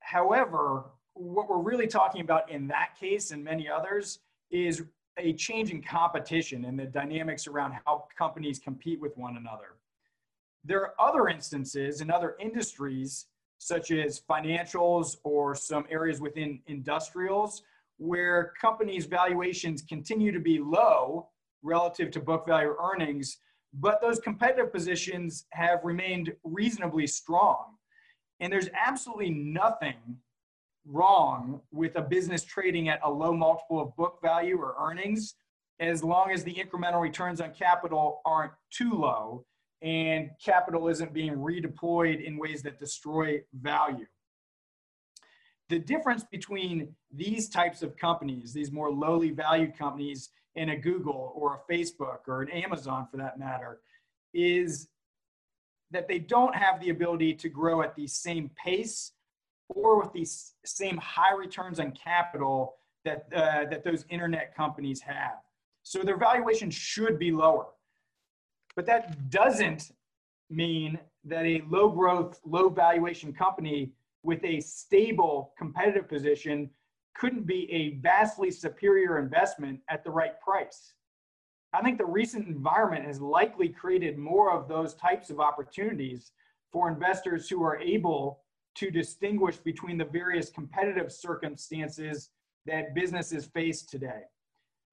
However, 0.00 0.84
what 1.14 1.48
we're 1.48 1.58
really 1.58 1.86
talking 1.86 2.20
about 2.20 2.50
in 2.50 2.68
that 2.68 2.90
case 2.98 3.32
and 3.32 3.44
many 3.44 3.68
others 3.68 4.20
is 4.50 4.82
a 5.20 5.32
change 5.32 5.70
in 5.70 5.82
competition 5.82 6.64
and 6.64 6.78
the 6.78 6.84
dynamics 6.84 7.46
around 7.46 7.74
how 7.84 8.06
companies 8.16 8.58
compete 8.58 9.00
with 9.00 9.16
one 9.16 9.36
another. 9.36 9.76
There 10.64 10.82
are 10.82 10.94
other 10.98 11.28
instances 11.28 12.00
in 12.00 12.10
other 12.10 12.36
industries, 12.38 13.26
such 13.58 13.90
as 13.90 14.20
financials 14.20 15.16
or 15.22 15.54
some 15.54 15.84
areas 15.90 16.20
within 16.20 16.60
industrials, 16.66 17.62
where 17.98 18.52
companies' 18.60 19.06
valuations 19.06 19.82
continue 19.82 20.32
to 20.32 20.40
be 20.40 20.58
low 20.58 21.28
relative 21.62 22.10
to 22.10 22.20
book 22.20 22.46
value 22.46 22.74
earnings, 22.82 23.38
but 23.74 24.00
those 24.00 24.18
competitive 24.18 24.72
positions 24.72 25.46
have 25.52 25.80
remained 25.84 26.32
reasonably 26.42 27.06
strong. 27.06 27.76
And 28.40 28.52
there's 28.52 28.70
absolutely 28.74 29.30
nothing 29.30 30.16
wrong 30.86 31.60
with 31.72 31.96
a 31.96 32.02
business 32.02 32.44
trading 32.44 32.88
at 32.88 33.00
a 33.04 33.10
low 33.10 33.32
multiple 33.32 33.80
of 33.80 33.94
book 33.96 34.18
value 34.22 34.58
or 34.58 34.74
earnings 34.80 35.34
as 35.78 36.04
long 36.04 36.30
as 36.30 36.44
the 36.44 36.54
incremental 36.54 37.00
returns 37.00 37.40
on 37.40 37.52
capital 37.52 38.20
aren't 38.24 38.52
too 38.70 38.92
low 38.92 39.44
and 39.82 40.30
capital 40.44 40.88
isn't 40.88 41.12
being 41.14 41.36
redeployed 41.36 42.22
in 42.22 42.36
ways 42.36 42.62
that 42.62 42.78
destroy 42.78 43.40
value. 43.54 44.06
The 45.70 45.78
difference 45.78 46.24
between 46.24 46.94
these 47.14 47.48
types 47.48 47.82
of 47.82 47.96
companies, 47.96 48.52
these 48.52 48.72
more 48.72 48.90
lowly 48.90 49.30
valued 49.30 49.78
companies, 49.78 50.30
and 50.56 50.70
a 50.70 50.76
Google 50.76 51.32
or 51.34 51.54
a 51.54 51.72
Facebook 51.72 52.18
or 52.26 52.42
an 52.42 52.50
Amazon 52.50 53.06
for 53.10 53.16
that 53.18 53.38
matter, 53.38 53.80
is 54.34 54.88
that 55.92 56.08
they 56.08 56.18
don't 56.18 56.54
have 56.54 56.80
the 56.80 56.90
ability 56.90 57.34
to 57.34 57.48
grow 57.48 57.82
at 57.82 57.94
the 57.94 58.06
same 58.06 58.50
pace 58.62 59.12
or 59.74 60.00
with 60.00 60.12
these 60.12 60.54
same 60.64 60.96
high 60.98 61.34
returns 61.34 61.80
on 61.80 61.92
capital 61.92 62.76
that, 63.04 63.26
uh, 63.34 63.64
that 63.70 63.84
those 63.84 64.04
internet 64.10 64.54
companies 64.54 65.00
have. 65.00 65.38
So 65.82 66.02
their 66.02 66.18
valuation 66.18 66.70
should 66.70 67.18
be 67.18 67.32
lower. 67.32 67.66
But 68.76 68.86
that 68.86 69.30
doesn't 69.30 69.92
mean 70.48 70.98
that 71.24 71.44
a 71.44 71.62
low 71.68 71.88
growth, 71.90 72.40
low 72.44 72.68
valuation 72.68 73.32
company 73.32 73.92
with 74.22 74.44
a 74.44 74.60
stable 74.60 75.52
competitive 75.56 76.08
position 76.08 76.70
couldn't 77.16 77.46
be 77.46 77.70
a 77.72 77.96
vastly 77.98 78.50
superior 78.50 79.18
investment 79.18 79.80
at 79.88 80.04
the 80.04 80.10
right 80.10 80.40
price. 80.40 80.94
I 81.72 81.82
think 81.82 81.98
the 81.98 82.06
recent 82.06 82.48
environment 82.48 83.04
has 83.04 83.20
likely 83.20 83.68
created 83.68 84.18
more 84.18 84.52
of 84.52 84.68
those 84.68 84.94
types 84.94 85.30
of 85.30 85.40
opportunities 85.40 86.32
for 86.72 86.88
investors 86.88 87.48
who 87.48 87.62
are 87.62 87.78
able 87.78 88.40
to 88.76 88.90
distinguish 88.90 89.56
between 89.56 89.98
the 89.98 90.04
various 90.04 90.50
competitive 90.50 91.12
circumstances 91.12 92.30
that 92.66 92.94
businesses 92.94 93.46
face 93.46 93.82
today. 93.82 94.22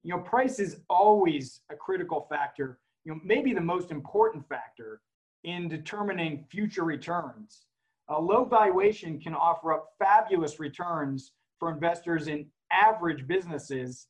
You 0.02 0.14
know, 0.14 0.22
price 0.22 0.58
is 0.58 0.80
always 0.88 1.60
a 1.70 1.76
critical 1.76 2.26
factor 2.30 2.78
you 3.08 3.14
know, 3.14 3.20
maybe 3.24 3.54
the 3.54 3.60
most 3.60 3.90
important 3.90 4.46
factor 4.48 5.00
in 5.44 5.66
determining 5.66 6.44
future 6.50 6.84
returns. 6.84 7.64
A 8.08 8.20
low 8.20 8.44
valuation 8.44 9.18
can 9.18 9.34
offer 9.34 9.72
up 9.72 9.94
fabulous 9.98 10.60
returns 10.60 11.32
for 11.58 11.72
investors 11.72 12.28
in 12.28 12.46
average 12.70 13.26
businesses, 13.26 14.08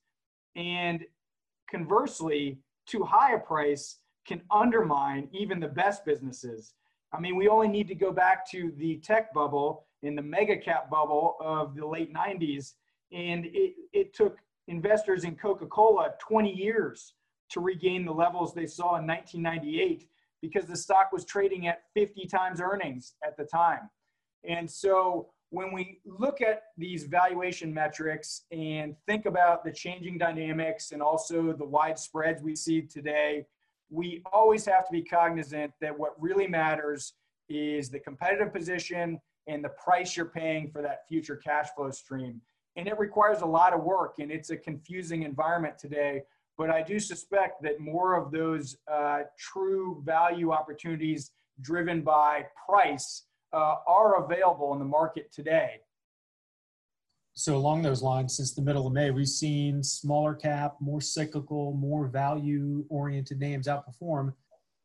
and 0.56 1.04
conversely, 1.70 2.58
too 2.86 3.04
high 3.04 3.34
a 3.34 3.38
price 3.38 4.00
can 4.26 4.42
undermine 4.50 5.28
even 5.32 5.60
the 5.60 5.68
best 5.68 6.04
businesses. 6.04 6.74
I 7.12 7.20
mean, 7.20 7.36
we 7.36 7.48
only 7.48 7.68
need 7.68 7.88
to 7.88 7.94
go 7.94 8.12
back 8.12 8.48
to 8.50 8.72
the 8.76 8.96
tech 8.96 9.32
bubble 9.32 9.86
in 10.02 10.14
the 10.14 10.22
mega 10.22 10.56
cap 10.56 10.90
bubble 10.90 11.36
of 11.40 11.74
the 11.74 11.86
late 11.86 12.12
90s, 12.12 12.74
and 13.12 13.46
it, 13.46 13.74
it 13.92 14.14
took 14.14 14.38
investors 14.68 15.24
in 15.24 15.34
Coca 15.34 15.66
Cola 15.66 16.10
20 16.20 16.52
years 16.52 17.14
to 17.50 17.60
regain 17.60 18.04
the 18.04 18.12
levels 18.12 18.54
they 18.54 18.66
saw 18.66 18.96
in 18.96 19.06
1998 19.06 20.06
because 20.42 20.66
the 20.66 20.76
stock 20.76 21.10
was 21.12 21.24
trading 21.24 21.66
at 21.66 21.82
50 21.94 22.26
times 22.26 22.60
earnings 22.60 23.14
at 23.26 23.36
the 23.36 23.44
time. 23.44 23.88
And 24.44 24.70
so 24.70 25.30
when 25.50 25.72
we 25.72 26.00
look 26.04 26.40
at 26.42 26.64
these 26.76 27.04
valuation 27.04 27.72
metrics 27.72 28.42
and 28.52 28.94
think 29.06 29.26
about 29.26 29.64
the 29.64 29.72
changing 29.72 30.18
dynamics 30.18 30.92
and 30.92 31.02
also 31.02 31.52
the 31.52 31.64
wide 31.64 31.98
spreads 31.98 32.42
we 32.42 32.54
see 32.54 32.82
today, 32.82 33.46
we 33.90 34.22
always 34.32 34.64
have 34.66 34.86
to 34.86 34.92
be 34.92 35.02
cognizant 35.02 35.72
that 35.80 35.98
what 35.98 36.12
really 36.20 36.46
matters 36.46 37.14
is 37.48 37.88
the 37.88 37.98
competitive 37.98 38.52
position 38.52 39.18
and 39.46 39.64
the 39.64 39.70
price 39.70 40.16
you're 40.16 40.26
paying 40.26 40.70
for 40.70 40.82
that 40.82 41.08
future 41.08 41.36
cash 41.36 41.68
flow 41.74 41.90
stream. 41.90 42.40
And 42.76 42.86
it 42.86 42.98
requires 42.98 43.40
a 43.40 43.46
lot 43.46 43.72
of 43.72 43.82
work 43.82 44.16
and 44.18 44.30
it's 44.30 44.50
a 44.50 44.56
confusing 44.56 45.22
environment 45.22 45.78
today. 45.78 46.22
But 46.58 46.70
I 46.70 46.82
do 46.82 46.98
suspect 46.98 47.62
that 47.62 47.80
more 47.80 48.14
of 48.14 48.30
those 48.30 48.76
uh, 48.92 49.20
true 49.38 50.02
value 50.04 50.52
opportunities 50.52 51.30
driven 51.60 52.02
by 52.02 52.44
price 52.68 53.24
uh, 53.52 53.76
are 53.86 54.24
available 54.24 54.72
in 54.74 54.78
the 54.78 54.84
market 54.84 55.32
today. 55.32 55.80
So 57.38 57.54
along 57.54 57.82
those 57.82 58.02
lines, 58.02 58.36
since 58.36 58.52
the 58.52 58.62
middle 58.62 58.88
of 58.88 58.92
May, 58.92 59.12
we've 59.12 59.28
seen 59.28 59.80
smaller 59.80 60.34
cap, 60.34 60.74
more 60.80 61.00
cyclical, 61.00 61.72
more 61.72 62.08
value-oriented 62.08 63.38
names 63.38 63.68
outperform. 63.68 64.34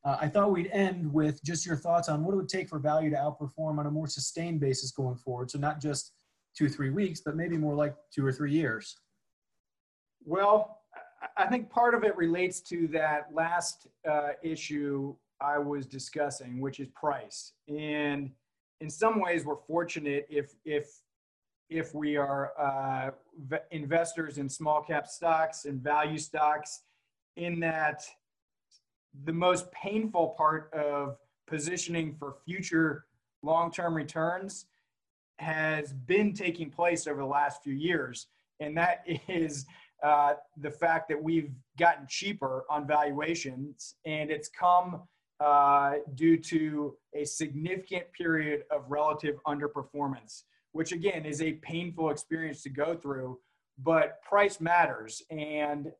Uh, 0.05 0.17
I 0.21 0.27
thought 0.27 0.51
we'd 0.51 0.69
end 0.71 1.11
with 1.11 1.43
just 1.43 1.65
your 1.65 1.75
thoughts 1.75 2.09
on 2.09 2.23
what 2.23 2.33
it 2.33 2.35
would 2.35 2.47
take 2.47 2.69
for 2.69 2.77
value 2.77 3.09
to 3.09 3.15
outperform 3.15 3.79
on 3.79 3.87
a 3.87 3.91
more 3.91 4.05
sustained 4.05 4.59
basis 4.59 4.91
going 4.91 5.15
forward. 5.15 5.49
So 5.49 5.57
not 5.57 5.81
just 5.81 6.13
two, 6.55 6.67
or 6.67 6.69
three 6.69 6.91
weeks, 6.91 7.21
but 7.25 7.35
maybe 7.35 7.57
more 7.57 7.73
like 7.73 7.95
two 8.13 8.23
or 8.23 8.31
three 8.31 8.51
years. 8.51 8.97
Well, 10.23 10.81
I 11.35 11.47
think 11.47 11.71
part 11.71 11.95
of 11.95 12.03
it 12.03 12.15
relates 12.15 12.61
to 12.69 12.87
that 12.89 13.29
last 13.33 13.87
uh, 14.07 14.33
issue 14.43 15.15
I 15.41 15.57
was 15.57 15.87
discussing, 15.87 16.61
which 16.61 16.79
is 16.79 16.87
price. 16.89 17.53
And 17.67 18.29
in 18.79 18.91
some 18.91 19.19
ways, 19.19 19.43
we're 19.43 19.55
fortunate 19.65 20.27
if 20.29 20.53
if 20.65 20.99
if 21.73 21.93
we 21.95 22.17
are 22.17 22.53
uh, 22.59 23.11
investors 23.71 24.37
in 24.37 24.47
small 24.47 24.81
cap 24.83 25.07
stocks 25.07 25.65
and 25.65 25.81
value 25.81 26.19
stocks, 26.19 26.81
in 27.35 27.59
that 27.59 28.05
the 29.25 29.33
most 29.33 29.71
painful 29.71 30.35
part 30.37 30.71
of 30.73 31.17
positioning 31.47 32.15
for 32.19 32.35
future 32.45 33.05
long-term 33.41 33.95
returns 33.95 34.67
has 35.39 35.93
been 35.93 36.31
taking 36.33 36.69
place 36.69 37.07
over 37.07 37.21
the 37.21 37.27
last 37.27 37.63
few 37.63 37.73
years, 37.73 38.27
and 38.59 38.77
that 38.77 39.03
is 39.27 39.65
uh, 40.03 40.33
the 40.57 40.69
fact 40.69 41.09
that 41.09 41.21
we've 41.21 41.51
gotten 41.79 42.05
cheaper 42.07 42.65
on 42.69 42.85
valuations, 42.85 43.95
and 44.05 44.29
it's 44.29 44.47
come 44.47 45.01
uh, 45.39 45.93
due 46.13 46.37
to 46.37 46.95
a 47.15 47.25
significant 47.25 48.05
period 48.13 48.63
of 48.69 48.83
relative 48.89 49.39
underperformance, 49.47 50.43
which 50.73 50.91
again 50.91 51.25
is 51.25 51.41
a 51.41 51.53
painful 51.53 52.09
experience 52.09 52.61
to 52.63 52.69
go 52.69 52.95
through. 52.95 53.39
But 53.79 54.21
price 54.21 54.59
matters, 54.59 55.21
and 55.31 55.91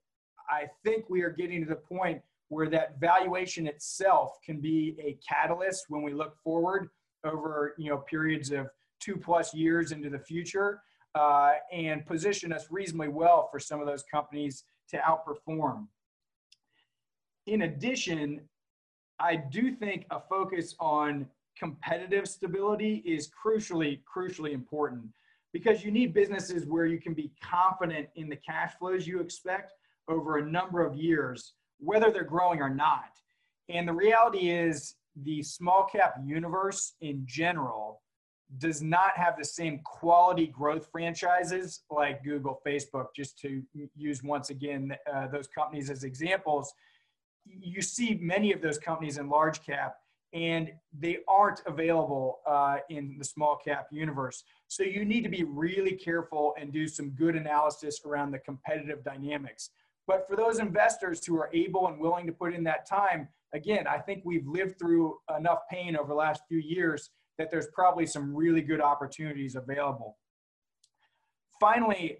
I 0.50 0.66
think 0.84 1.10
we 1.10 1.22
are 1.22 1.32
getting 1.32 1.64
to 1.64 1.70
the 1.70 1.76
point 1.76 2.22
where 2.50 2.70
that 2.70 3.00
valuation 3.00 3.66
itself 3.66 4.38
can 4.46 4.60
be 4.60 4.96
a 5.00 5.18
catalyst 5.28 5.86
when 5.90 6.04
we 6.04 6.14
look 6.14 6.36
forward 6.44 6.90
over 7.24 7.74
you 7.78 7.90
know 7.90 7.98
periods 8.00 8.52
of 8.52 8.68
two 9.00 9.16
plus 9.16 9.54
years 9.54 9.92
into 9.92 10.10
the 10.10 10.20
future 10.20 10.82
uh, 11.16 11.54
and 11.72 12.06
position 12.06 12.52
us 12.52 12.68
reasonably 12.70 13.08
well 13.08 13.48
for 13.52 13.60
some 13.60 13.80
of 13.80 13.88
those 13.88 14.04
companies 14.12 14.64
to 14.90 14.98
outperform. 14.98 15.88
In 17.46 17.64
addition, 17.64 18.42
I 19.20 19.36
do 19.36 19.72
think 19.72 20.06
a 20.12 20.20
focus 20.20 20.76
on 20.80 21.28
competitive 21.58 22.28
stability 22.28 23.04
is 23.06 23.30
crucially, 23.30 24.00
crucially 24.04 24.54
important 24.54 25.06
because 25.54 25.84
you 25.84 25.92
need 25.92 26.14
businesses 26.14 26.66
where 26.66 26.86
you 26.86 27.00
can 27.00 27.14
be 27.14 27.32
confident 27.42 28.10
in 28.16 28.28
the 28.28 28.36
cash 28.36 28.74
flows 28.80 29.06
you 29.06 29.20
expect 29.20 29.74
over 30.08 30.38
a 30.38 30.46
number 30.46 30.84
of 30.84 30.96
years, 30.96 31.54
whether 31.80 32.12
they're 32.12 32.24
growing 32.24 32.60
or 32.60 32.70
not. 32.70 33.12
And 33.70 33.88
the 33.88 33.94
reality 33.94 34.50
is, 34.50 34.96
the 35.24 35.44
small 35.44 35.86
cap 35.86 36.16
universe 36.26 36.94
in 37.02 37.24
general 37.28 38.02
does 38.58 38.82
not 38.82 39.16
have 39.16 39.38
the 39.38 39.46
same 39.46 39.80
quality 39.84 40.48
growth 40.48 40.88
franchises 40.92 41.82
like 41.90 42.24
Google, 42.24 42.62
Facebook, 42.66 43.08
just 43.16 43.38
to 43.40 43.64
use 43.96 44.24
once 44.24 44.50
again 44.50 44.96
uh, 45.12 45.28
those 45.28 45.48
companies 45.48 45.90
as 45.90 46.04
examples. 46.04 46.74
You 47.46 47.82
see 47.82 48.18
many 48.22 48.52
of 48.54 48.62
those 48.62 48.78
companies 48.78 49.18
in 49.18 49.30
large 49.30 49.64
cap, 49.64 49.96
and 50.34 50.72
they 51.00 51.20
aren't 51.28 51.62
available 51.68 52.40
uh, 52.48 52.78
in 52.90 53.18
the 53.20 53.26
small 53.26 53.60
cap 53.64 53.88
universe. 53.92 54.44
So 54.68 54.84
you 54.84 55.06
need 55.06 55.22
to 55.24 55.30
be 55.30 55.44
really 55.44 55.94
careful 55.94 56.56
and 56.60 56.74
do 56.74 56.88
some 56.88 57.12
good 57.12 57.36
analysis 57.36 58.02
around 58.06 58.32
the 58.32 58.40
competitive 58.40 59.04
dynamics. 59.04 59.70
But 60.08 60.28
for 60.28 60.36
those 60.36 60.60
investors 60.60 61.26
who 61.26 61.38
are 61.38 61.50
able 61.54 61.88
and 61.88 62.00
willing 62.00 62.26
to 62.26 62.34
put 62.34 62.54
in 62.54 62.64
that 62.64 62.88
time, 62.88 63.30
again, 63.54 63.86
I 63.88 64.00
think 64.00 64.24
we've 64.26 64.48
lived 64.48 64.80
through 64.80 65.18
enough 65.38 65.60
pain 65.70 65.96
over 65.96 66.10
the 66.10 66.16
last 66.16 66.42
few 66.48 66.58
years 66.58 67.12
that 67.38 67.50
there's 67.50 67.68
probably 67.74 68.06
some 68.06 68.36
really 68.36 68.62
good 68.62 68.82
opportunities 68.82 69.56
available. 69.56 70.18
Finally, 71.60 72.18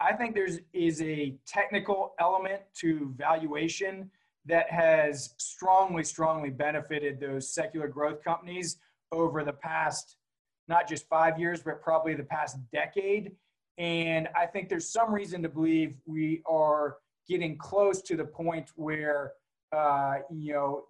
I 0.00 0.12
think 0.12 0.34
there's 0.34 0.60
is 0.72 1.02
a 1.02 1.36
technical 1.46 2.14
element 2.20 2.62
to 2.80 3.12
valuation 3.16 4.10
that 4.48 4.70
has 4.70 5.34
strongly, 5.36 6.02
strongly 6.02 6.50
benefited 6.50 7.20
those 7.20 7.52
secular 7.52 7.86
growth 7.86 8.22
companies 8.24 8.78
over 9.12 9.44
the 9.44 9.52
past, 9.52 10.16
not 10.68 10.88
just 10.88 11.08
five 11.08 11.38
years, 11.38 11.62
but 11.62 11.82
probably 11.82 12.14
the 12.14 12.24
past 12.24 12.56
decade. 12.72 13.32
And 13.76 14.28
I 14.36 14.46
think 14.46 14.68
there's 14.68 14.88
some 14.88 15.12
reason 15.12 15.42
to 15.42 15.48
believe 15.48 15.96
we 16.06 16.42
are 16.46 16.96
getting 17.28 17.56
close 17.56 18.00
to 18.02 18.16
the 18.16 18.24
point 18.24 18.70
where 18.74 19.32
uh, 19.70 20.16
you 20.30 20.54
know 20.54 20.84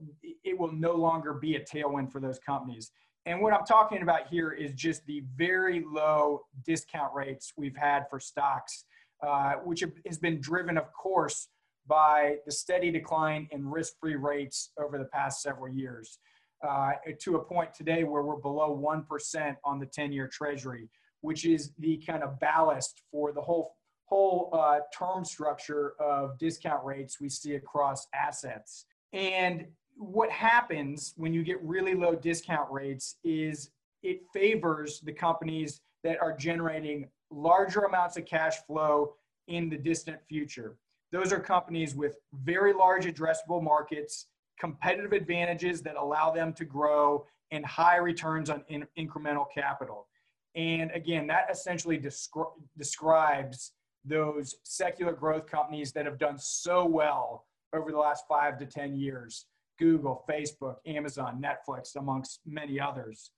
it 0.44 0.56
will 0.56 0.70
no 0.72 0.94
longer 0.94 1.34
be 1.34 1.56
a 1.56 1.60
tailwind 1.60 2.12
for 2.12 2.20
those 2.20 2.38
companies. 2.38 2.92
And 3.26 3.42
what 3.42 3.52
I'm 3.52 3.66
talking 3.66 4.02
about 4.02 4.28
here 4.28 4.52
is 4.52 4.72
just 4.72 5.04
the 5.04 5.22
very 5.36 5.84
low 5.84 6.42
discount 6.64 7.12
rates 7.12 7.52
we've 7.56 7.76
had 7.76 8.08
for 8.08 8.20
stocks, 8.20 8.84
uh, 9.20 9.54
which 9.64 9.84
has 10.06 10.18
been 10.18 10.40
driven, 10.40 10.78
of 10.78 10.92
course, 10.92 11.48
by 11.88 12.37
the 12.46 12.53
steady 12.53 12.90
decline 12.90 13.48
in 13.51 13.68
risk-free 13.68 14.16
rates 14.16 14.70
over 14.79 14.98
the 14.98 15.07
past 15.07 15.42
several 15.42 15.68
years. 15.68 16.18
Uh, 16.66 16.90
to 17.20 17.37
a 17.37 17.44
point 17.44 17.72
today 17.72 18.03
where 18.03 18.22
we're 18.22 18.37
below 18.37 18.77
1% 18.77 19.57
on 19.64 19.79
the 19.79 19.87
10-year 19.87 20.29
treasury, 20.29 20.88
which 21.20 21.44
is 21.44 21.72
the 21.79 22.03
kind 22.05 22.22
of 22.22 22.38
ballast 22.40 23.03
for 23.11 23.33
the 23.33 23.40
whole 23.40 23.74
whole 24.07 24.48
uh, 24.55 24.79
term 24.96 25.22
structure 25.22 25.92
of 26.01 26.38
discount 26.38 26.83
rates 26.83 27.20
we 27.20 27.29
see 27.29 27.57
across 27.57 28.07
assets. 28.14 28.87
And 29.12 29.66
what 29.96 30.31
happens 30.31 31.12
when 31.16 31.35
you 31.35 31.42
get 31.42 31.62
really 31.62 31.94
low 31.94 32.14
discount 32.14 32.70
rates 32.70 33.16
is 33.22 33.70
it 34.03 34.22
favors 34.33 35.01
the 35.01 35.12
companies 35.12 35.83
that 36.05 36.20
are 36.22 36.35
generating 36.35 37.09
larger 37.31 37.81
amounts 37.81 38.16
of 38.16 38.24
cash 38.24 38.57
flow 38.66 39.14
in 39.48 39.68
the 39.68 39.77
distant 39.77 40.18
future. 40.29 40.77
Those 41.10 41.32
are 41.32 41.40
companies 41.40 41.94
with 41.94 42.16
very 42.32 42.72
large 42.72 43.06
addressable 43.06 43.62
markets, 43.62 44.26
competitive 44.58 45.12
advantages 45.12 45.80
that 45.82 45.96
allow 45.96 46.30
them 46.30 46.52
to 46.54 46.64
grow, 46.64 47.26
and 47.50 47.64
high 47.64 47.96
returns 47.96 48.50
on 48.50 48.64
in- 48.68 48.86
incremental 48.98 49.46
capital. 49.52 50.06
And 50.54 50.90
again, 50.92 51.26
that 51.28 51.46
essentially 51.50 51.98
descri- 51.98 52.52
describes 52.76 53.72
those 54.04 54.56
secular 54.64 55.12
growth 55.12 55.46
companies 55.46 55.92
that 55.92 56.04
have 56.04 56.18
done 56.18 56.38
so 56.38 56.84
well 56.84 57.46
over 57.72 57.90
the 57.90 57.98
last 57.98 58.24
five 58.28 58.58
to 58.58 58.66
10 58.66 58.96
years. 58.96 59.46
Google, 59.78 60.24
Facebook, 60.28 60.76
Amazon, 60.86 61.42
Netflix, 61.42 61.96
amongst 61.96 62.40
many 62.44 62.80
others. 62.80 63.30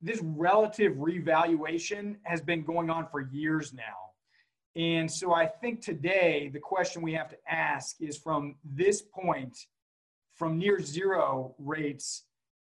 This 0.00 0.20
relative 0.22 0.94
revaluation 0.96 2.18
has 2.22 2.40
been 2.40 2.62
going 2.62 2.88
on 2.88 3.06
for 3.10 3.20
years 3.20 3.74
now. 3.74 4.07
And 4.78 5.10
so 5.10 5.34
I 5.34 5.44
think 5.44 5.80
today 5.80 6.50
the 6.52 6.60
question 6.60 7.02
we 7.02 7.12
have 7.14 7.28
to 7.30 7.36
ask 7.48 7.96
is 8.00 8.16
from 8.16 8.54
this 8.64 9.02
point, 9.02 9.58
from 10.36 10.56
near 10.56 10.80
zero 10.80 11.56
rates, 11.58 12.22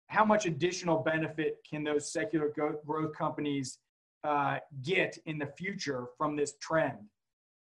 how 0.05 0.23
much 0.23 0.45
additional 0.45 0.99
benefit 0.99 1.65
can 1.67 1.83
those 1.83 2.13
secular 2.13 2.53
growth 2.85 3.11
companies 3.17 3.79
uh, 4.23 4.57
get 4.83 5.17
in 5.25 5.39
the 5.39 5.47
future 5.47 6.05
from 6.15 6.35
this 6.35 6.53
trend? 6.61 7.09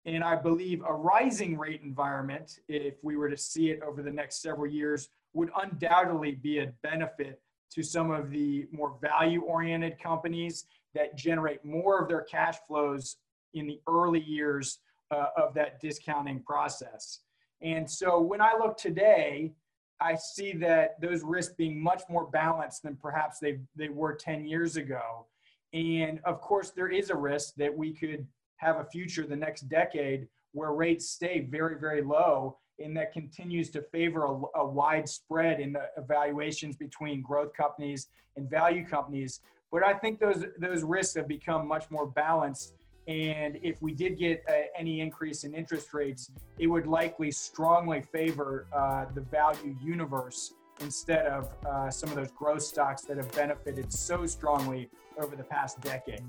And 0.03 0.25
I 0.25 0.35
believe 0.35 0.83
a 0.85 0.93
rising 0.93 1.57
rate 1.57 1.81
environment, 1.83 2.59
if 2.67 2.95
we 3.03 3.15
were 3.15 3.29
to 3.29 3.37
see 3.37 3.69
it 3.69 3.81
over 3.81 4.01
the 4.01 4.11
next 4.11 4.41
several 4.41 4.67
years, 4.67 5.07
would 5.35 5.51
undoubtedly 5.61 6.33
be 6.33 6.59
a 6.59 6.73
benefit 6.83 7.39
to 7.71 7.81
some 7.81 8.11
of 8.11 8.29
the 8.29 8.67
more 8.73 8.97
value 9.01 9.43
oriented 9.43 9.99
companies 9.99 10.65
that 10.95 11.15
generate 11.15 11.63
more 11.63 12.01
of 12.01 12.09
their 12.09 12.23
cash 12.23 12.57
flows 12.67 13.15
in 13.53 13.67
the 13.67 13.79
early 13.87 14.21
years 14.21 14.79
uh, 15.11 15.27
of 15.37 15.53
that 15.53 15.79
discounting 15.79 16.41
process. 16.41 17.19
And 17.61 17.89
so 17.89 18.19
when 18.19 18.41
I 18.41 18.53
look 18.59 18.77
today, 18.77 19.53
I 19.99 20.15
see 20.15 20.53
that 20.53 21.01
those 21.01 21.23
risks 21.23 21.55
being 21.55 21.81
much 21.81 22.03
more 22.09 22.27
balanced 22.27 22.83
than 22.83 22.95
perhaps 22.95 23.39
they, 23.39 23.59
they 23.75 23.89
were 23.89 24.13
10 24.13 24.45
years 24.45 24.75
ago. 24.75 25.25
And 25.73 26.19
of 26.23 26.39
course, 26.39 26.71
there 26.71 26.89
is 26.89 27.09
a 27.09 27.15
risk 27.15 27.55
that 27.55 27.75
we 27.75 27.93
could 27.93 28.27
have 28.57 28.77
a 28.77 28.85
future 28.85 29.25
the 29.25 29.35
next 29.35 29.61
decade 29.69 30.27
where 30.51 30.71
rates 30.71 31.09
stay 31.09 31.47
very, 31.49 31.79
very 31.79 32.01
low 32.01 32.57
and 32.79 32.95
that 32.95 33.11
continues 33.11 33.71
to 33.71 33.81
favor 33.81 34.25
a, 34.25 34.59
a 34.59 34.65
wide 34.65 35.09
spread 35.09 35.59
in 35.59 35.73
the 35.73 35.85
evaluations 35.97 36.75
between 36.75 37.21
growth 37.21 37.53
companies 37.53 38.07
and 38.35 38.49
value 38.49 38.85
companies. 38.85 39.41
But 39.71 39.83
I 39.83 39.93
think 39.93 40.19
those, 40.19 40.45
those 40.59 40.83
risks 40.83 41.15
have 41.15 41.27
become 41.27 41.67
much 41.67 41.89
more 41.89 42.05
balanced 42.05 42.73
and 43.07 43.57
if 43.63 43.81
we 43.81 43.93
did 43.93 44.19
get 44.19 44.43
uh, 44.49 44.53
any 44.77 44.99
increase 44.99 45.45
in 45.45 45.53
interest 45.53 45.93
rates, 45.93 46.29
it 46.59 46.67
would 46.67 46.87
likely 46.87 47.31
strongly 47.31 48.01
favor 48.01 48.67
uh, 48.75 49.05
the 49.13 49.21
value 49.21 49.75
universe 49.81 50.53
instead 50.81 51.25
of 51.25 51.49
uh, 51.65 51.89
some 51.89 52.09
of 52.09 52.15
those 52.15 52.31
growth 52.31 52.61
stocks 52.61 53.03
that 53.03 53.17
have 53.17 53.31
benefited 53.31 53.91
so 53.91 54.25
strongly 54.25 54.89
over 55.19 55.35
the 55.35 55.43
past 55.43 55.79
decade. 55.81 56.21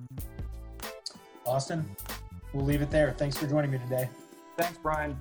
Austin, 1.44 1.84
we'll 2.52 2.64
leave 2.64 2.80
it 2.80 2.90
there. 2.90 3.10
Thanks 3.10 3.36
for 3.36 3.46
joining 3.46 3.70
me 3.70 3.78
today. 3.78 4.08
Thanks, 4.56 4.78
Brian. 4.78 5.18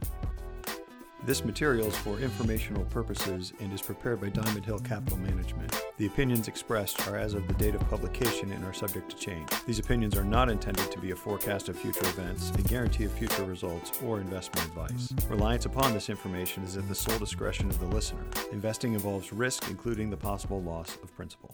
This 1.27 1.43
material 1.43 1.87
is 1.87 1.97
for 1.97 2.21
informational 2.21 2.85
purposes 2.85 3.51
and 3.59 3.73
is 3.73 3.81
prepared 3.81 4.21
by 4.21 4.29
Diamond 4.29 4.65
Hill 4.65 4.79
Capital 4.79 5.17
Management. 5.17 5.77
The 5.97 6.05
opinions 6.05 6.47
expressed 6.47 7.05
are 7.05 7.17
as 7.17 7.33
of 7.33 7.45
the 7.49 7.53
date 7.55 7.75
of 7.75 7.81
publication 7.89 8.49
and 8.53 8.63
are 8.63 8.71
subject 8.71 9.09
to 9.09 9.17
change. 9.17 9.49
These 9.65 9.79
opinions 9.79 10.15
are 10.15 10.23
not 10.23 10.49
intended 10.49 10.89
to 10.89 10.99
be 10.99 11.11
a 11.11 11.17
forecast 11.17 11.67
of 11.67 11.77
future 11.77 12.07
events, 12.07 12.51
a 12.51 12.61
guarantee 12.61 13.03
of 13.03 13.11
future 13.11 13.43
results, 13.43 13.91
or 14.05 14.21
investment 14.21 14.67
advice. 14.67 15.13
Reliance 15.27 15.65
upon 15.65 15.93
this 15.93 16.09
information 16.09 16.63
is 16.63 16.77
at 16.77 16.87
the 16.87 16.95
sole 16.95 17.19
discretion 17.19 17.67
of 17.67 17.77
the 17.81 17.87
listener. 17.87 18.23
Investing 18.53 18.93
involves 18.93 19.33
risk, 19.33 19.69
including 19.69 20.09
the 20.09 20.15
possible 20.15 20.61
loss 20.61 20.95
of 21.03 21.13
principal. 21.13 21.53